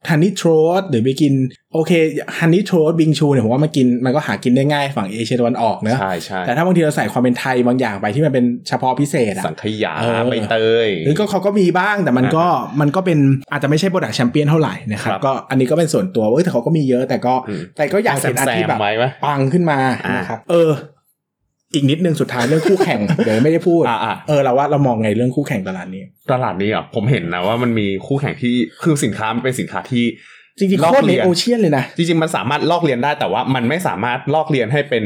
[0.09, 0.49] ฮันนี่โทร
[0.80, 1.32] สหรือไปกิน
[1.72, 1.92] โอเค
[2.38, 12.46] ฮันนี่โทรสบิงชูเนี่ยผมว่ามันกินมันก็หากินได้ง่ายฝั่งเอเชียตะวันออกเนอะใช่ใช่แต่ถ้าบางทีเราใส่ความเป็นไทยบางอย่างไปที่มันเป็นเฉพาะพิเศษอะสังขยาเออใบเตยหรือก็เขาก็มีบ้างแต่มันก็
[12.80, 13.18] มันก็เป็น
[13.51, 20.70] อาจจะไม่ใช่โปรดักแชมเปี้ยนเท่าไหร่นะครับครับก็อันนี้ก็เป็นส่วนตัวเว้ยแต่เขาก็มีเยอะแต่ก็อืมแต่ก็อยากเห็นอันที่แบบแซมๆไว้ไหมปังขึ้นมาอ่านนะครับเออ
[21.74, 26.02] อีกนิดนึงสุดท้ายเรื่องคู่แข่ง เดี๋ยวไม่ได้พูดอะอะเออเราว่าเรามองไงเรื่องคู่แข่งตลาดนี้
[26.32, 30.04] ตลาดนี้อะผมเห็นนะว่ามันมีคู่แข่งที่คือสินค้ามันเป็นสินค้าที่
[30.58, 35.04] จริงๆลอกโคตรในเรียนโอเชียนเลยนะจริงๆมันสามารถลอกเรียนได้แต่ว่ามันไม่สามารถลอกเรียนให้เป็น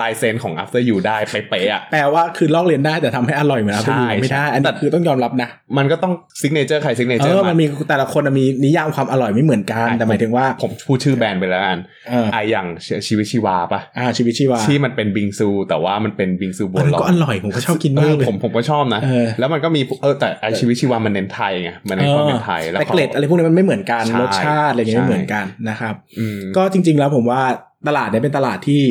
[0.00, 11.78] ลายเซ็นของ after you ได้เป๊ะๆอะแปลว่าคือลอกเรียนได้แต่ทำให้อร่อยเหมือนอัพใช่ยูไม่ได้ใช่อันแต่นี้คือต้องยอมรับนะ มันก็ต้องซิกเนเจอร์ใครซิกเนเอเจอร์อมันมีแต่ละคนมีนิยามความอร่อยไม่เหมือนกัน แต่หมายถึงว่าผมพูดชื่อแบรนด์ไปแล้วกัน
[12.08, 12.66] เออไอะอย่าง
[13.06, 27.42] ชีวิตชีวาปะอ่าชีวิตชีวาที่มันเป็นบิงซู แต่ว่ามันเป็นบิงซูโบอันนั้นราก็ณอร่อยผมก็ชอบกินเอมากอเลยผมผมก็ชอบนะเออแล้วมันก็มีเออแต่ไอชีวิตชีวามันเน้นไทยไงมันเน้นความเป็นไทยแล้วแต่ขาเกล็ดอะไรพวกนี้มันไม่เหมือนกันใช่รสชาติอะไรอย่างเงี้ยใช่ไม่เหมือนกันนะครับอืมก็จริง ๆ แล้วผมว่า
[27.88, 28.82] ตลาดเนี้เป็นตลาดที่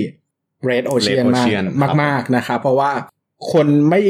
[0.69, 2.91] red ocean Red มาก Ocean มากมากๆนะครับเพราะว่า
[3.51, 4.01] คนไม่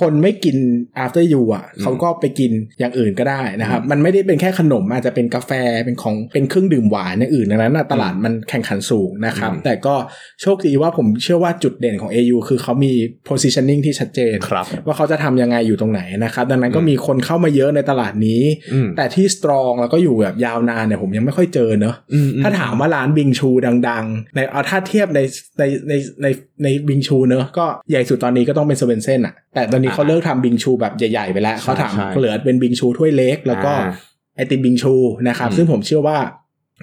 [0.00, 0.56] คนไม่กิน
[1.04, 5.50] after you อะอืมเขาก็ไปกินอย่างอื่นก็ได้นะครับ มันไม่ได้เป็นแค่ขนมอาจจะเป็นกาแฟ
[5.84, 9.94] เป็นของเป็นเครื่องดื่มหวานอย่างอื่นดังนั้นนะตลาดมันแข่งขันสูงนะครับอืมแต่ก็
[10.42, 12.92] โชคดีว่าผมเชื่อว่าจุดเด่นของ AU คือเขามี
[13.28, 23.50] positioning ที่ชัดเจนครับว่าเขาจะทำยังไงอยู่ตรงไหนนะครับ ดังนั้นก็มีคนเข้ามาเยอะในตลาดนี้อืมแต่ที่ strong แล้วก็อยู่แบบยาวนานเนี่ยผมยังไม่ค่อยเจอเนอะอืมถ้าถามว่าร้านบิงซู
[23.88, 25.20] ดังๆในเอาถ้าเทียบใน
[25.58, 26.26] ในในใน
[26.62, 33.88] ในบิงซูเนอะก็ใหญ่สุดตอนนี้ก็ต้องเป็นสเวนเซ่นส์อะ แต่ตอนนี้เขาเลิกทำบิงซูแบบใหญ่ๆไปแล้วใช่เขาทใช่ำเหลือเป็นบิงซูถ้วยเล็ก แล้วก็อ่า
[34.36, 34.94] ไอติมบิงซู
[35.28, 36.18] นะครับอืมซึ่งผมเชื่อว่า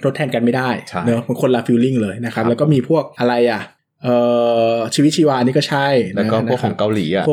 [0.04, 3.60] ทดแทนกันไม่ได้ใช่เนอะมันคนละ feeling เลยนะครับครับแล้วก็มีพวกอะไรอะ
[4.04, 4.16] เอ่
[4.74, 7.26] อชีวิตชีวานี่ก็ใช่แล้วก็พวกของเกาหลีอะ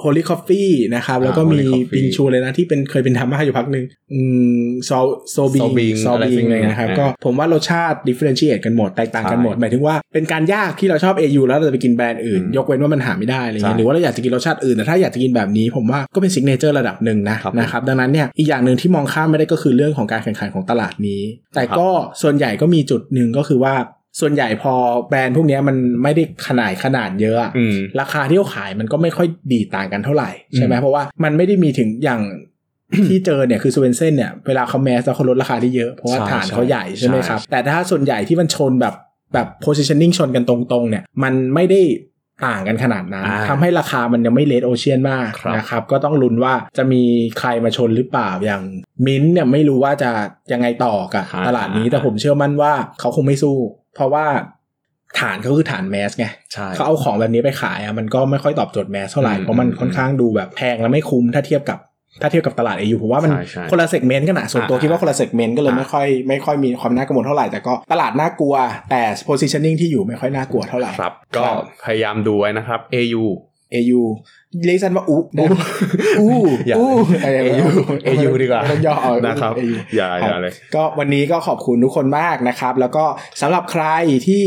[0.00, 4.20] Holy Coffee นะครับอ่าแล้วก็มี Holy Coffee บิงชูเลยนะ ที่เป็นเคยเป็นทำมาอยู่พักหนึ่งอื
[4.60, 4.90] มโซ
[5.30, 21.22] โซบิง So Bing ซออะไรบิสิ่งงเลยนะครับอ่าก็ผมว่ารสชาติ differentiate กันหมด แตกต่างกันใช่หมด หมายถึงว่าเป็นการยากที่เราชอบ AU แล้วเราจะไปกินแบรนด์อื่นอืมยกเว้นว่ามันหาไม่ได้อะไรเงี้ยใช่หรือว่าเราอยากจะกินรสชาติอื่น แต่ถ้าอยากจะกินแบบนี้ผมว่าก็เป็น signature ระดับหนึ่งนะครับนะครับดังนั้นเนี่ยอีกอย่างหนึ่งที่มองข้ามไม่ได้ก็คือเรื่องของการแข่งขันของตลาดนี้
[21.54, 21.88] แต่ก็
[22.22, 23.74] ส่วนใหญ่ก็มีจุดหนึ่งก็คือว่า
[24.20, 24.74] ส่วนใหญ่พอ
[25.08, 32.20] แบรนด์พวกเนี้ยมันไม่ได้ขนาดขนาดเยอะอะอืมราคาที่เขาขายมันก็ไม่ค่อยดีต่างกันเท่าไหร่ใช่ไหมอืมเพราะว่ามันไม่ได้มีถึงอย่าง
[33.08, 38.94] ที่เจอเนี่ยคือสเวนเซนเนี่ยเวลาเขาแมสแล้วเขาลดราคาได้เยอะเพราะว่าใช่ฐานเขาใหญ่ใช่ไหมใช่ครับ แต่ถ้าส่วนใหญ่ที่มันชนแบบ
[39.34, 41.80] แบบ positioning ชนกันตรงๆเนี่ยมันไม่ได้
[42.46, 47.02] ต่างกันขนาดนั้นอ่าทำให้ราคามันยังไม่เลดโอเชียนมากครับนะครับ ก็ต้องลุ้นว่าจะมี
[47.38, 48.62] ใครมาชนหรือเปล่าอย่าง
[49.06, 50.10] มิ้นท์เนี่ยไม่รู้ว่าจะ
[50.52, 53.56] ยังไงต่อกับตลาดนี้แต่ผมเชื่อมั่นว่าเขาคงไม่สู้
[53.96, 54.26] เพราะว่า
[55.20, 61.78] ฐานเขาคือฐานแมสไงใช่เขาเอาของแบบนี้ไปขายอะมันก็ไม่ค่อยตอบโจทย์แมสเท่าไหร่อืมเพราะมันค่อนข้างดูแบบแพงและไม่คุ้มถ้าเทียบกับ
[62.22, 68.54] ถ้าเทียบกับตลาด AU ผมว่ามันใช่ใช่คนละเซกเมนต์กันนะส่วนตัวอ่าคิดว่าคนละเซกเมนต์ก็เลยอ่าไม่ค่อยไม่ค่อยมีความน่ากังวลเท่าไหร่แต่ก็ตลาดน่ากลัว
[68.90, 71.44] แต่ positioning ที่อยู่ไม่ค่อยน่ากลัวเท่าไหร่ครับ ก็
[71.84, 73.24] พยายามดูไว้นะครับ AU
[73.74, 74.00] AU
[74.66, 75.48] เรียกสั้นว่าอู้อู้
[76.20, 76.92] อู้อย่าอู้
[77.24, 77.66] AU
[78.08, 83.04] AU ดีกว่าไม่ต้องย่อเอานะครับ AU อย่าอย่าเลยก็วันนี้ก็ขอบคุณทุกคนมากนะครับ แล้วก็
[83.40, 83.84] สำหรับใคร
[84.26, 84.42] ที่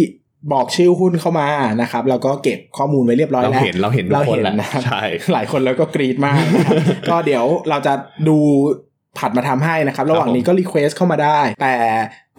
[0.53, 1.47] บอกชื่อหุ้นเข้ามา
[1.81, 5.01] นะครับแล้วก็เก็บข้อมูลไว้เรียบร้อยเราแล้วเห็นเราเห็นทุกคนแหละนะครับใช่
[5.33, 6.75] หลายคนแล้วก็กรีดมากนะครับ
[7.09, 7.93] ก็เดี๋ยวเราจะ
[8.27, 8.37] ดู
[9.17, 11.75] ผัดมาทำให้นะครับ ระหว่างนี้ก็ request เข้ามาได้ แต่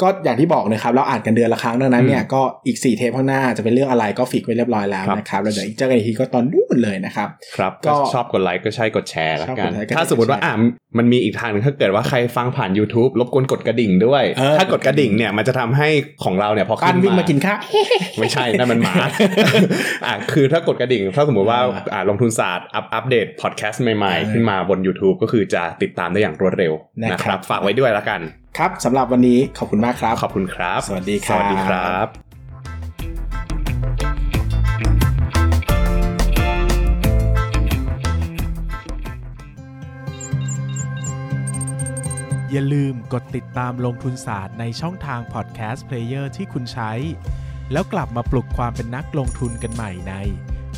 [0.02, 10.54] ก็อย่างที่บอกนะครับเราอ่านกันเดือนละครั้งดังนั้นเนี่ยก็อีก 4 เทปข้างหน้าจะเป็นเรื่องอะไรก็ fix ไว้เรียบร้อยแล้วครับนะครับแล้วเดี๋ยวอีกเจอกันอีกทีก็ตอนนู้นเลยนะครับครับก็ก็ชอบกดไลค์ก็ใช่กดแชร์แล้วชอบกักนดไลค์ก็ถ้าสมมติว่าแชร์อ่า
[10.98, 15.88] มันมีอีกทางหนึงถ้าเกิดว่าใครฟังผ่าน YouTube รบกวนกดกระดิ่งด้วยเออถ้ากดกระดิ่งเนี่ยมันจะทำให้
[16.24, 17.58] ของเราเนี่ยพอปั้ขึ้นนวิ่งมามากินข้าว
[18.20, 18.94] ไม่ใช่นั่นมันหมา
[20.06, 26.72] อะคือถ้ากดกระดิ่ง ถ้าสมมติว่าอ่าอ่าลงทุนศาสตร์อัปอัปเดตพอดแคสต์ใหม่อ่าๆขึ้นมาบน YouTube ก็คือจะติดตามได้อย่างรวดเร็ว
[27.02, 28.20] นะครับนะครับฝากไว้ด้วยแล้วกัน
[28.58, 32.06] ครับสำหรับวันนี้ขอบคุณมากครับ ขอบคุณครับ สวัสดีครับ สวัสดีครับ
[42.50, 46.92] อย่าลืมกดติดตามลงทุนศาสตร์ในช่องทางพอดแคสต์เพลเยอร์ที่คุณใช้
[47.72, 50.14] แล้วกลับมาปลุกความเป็นนักลงทุนกันใหม่ใน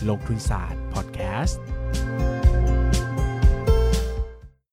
[0.08, 1.60] ลงทุนศาสตร์พอดแคสต์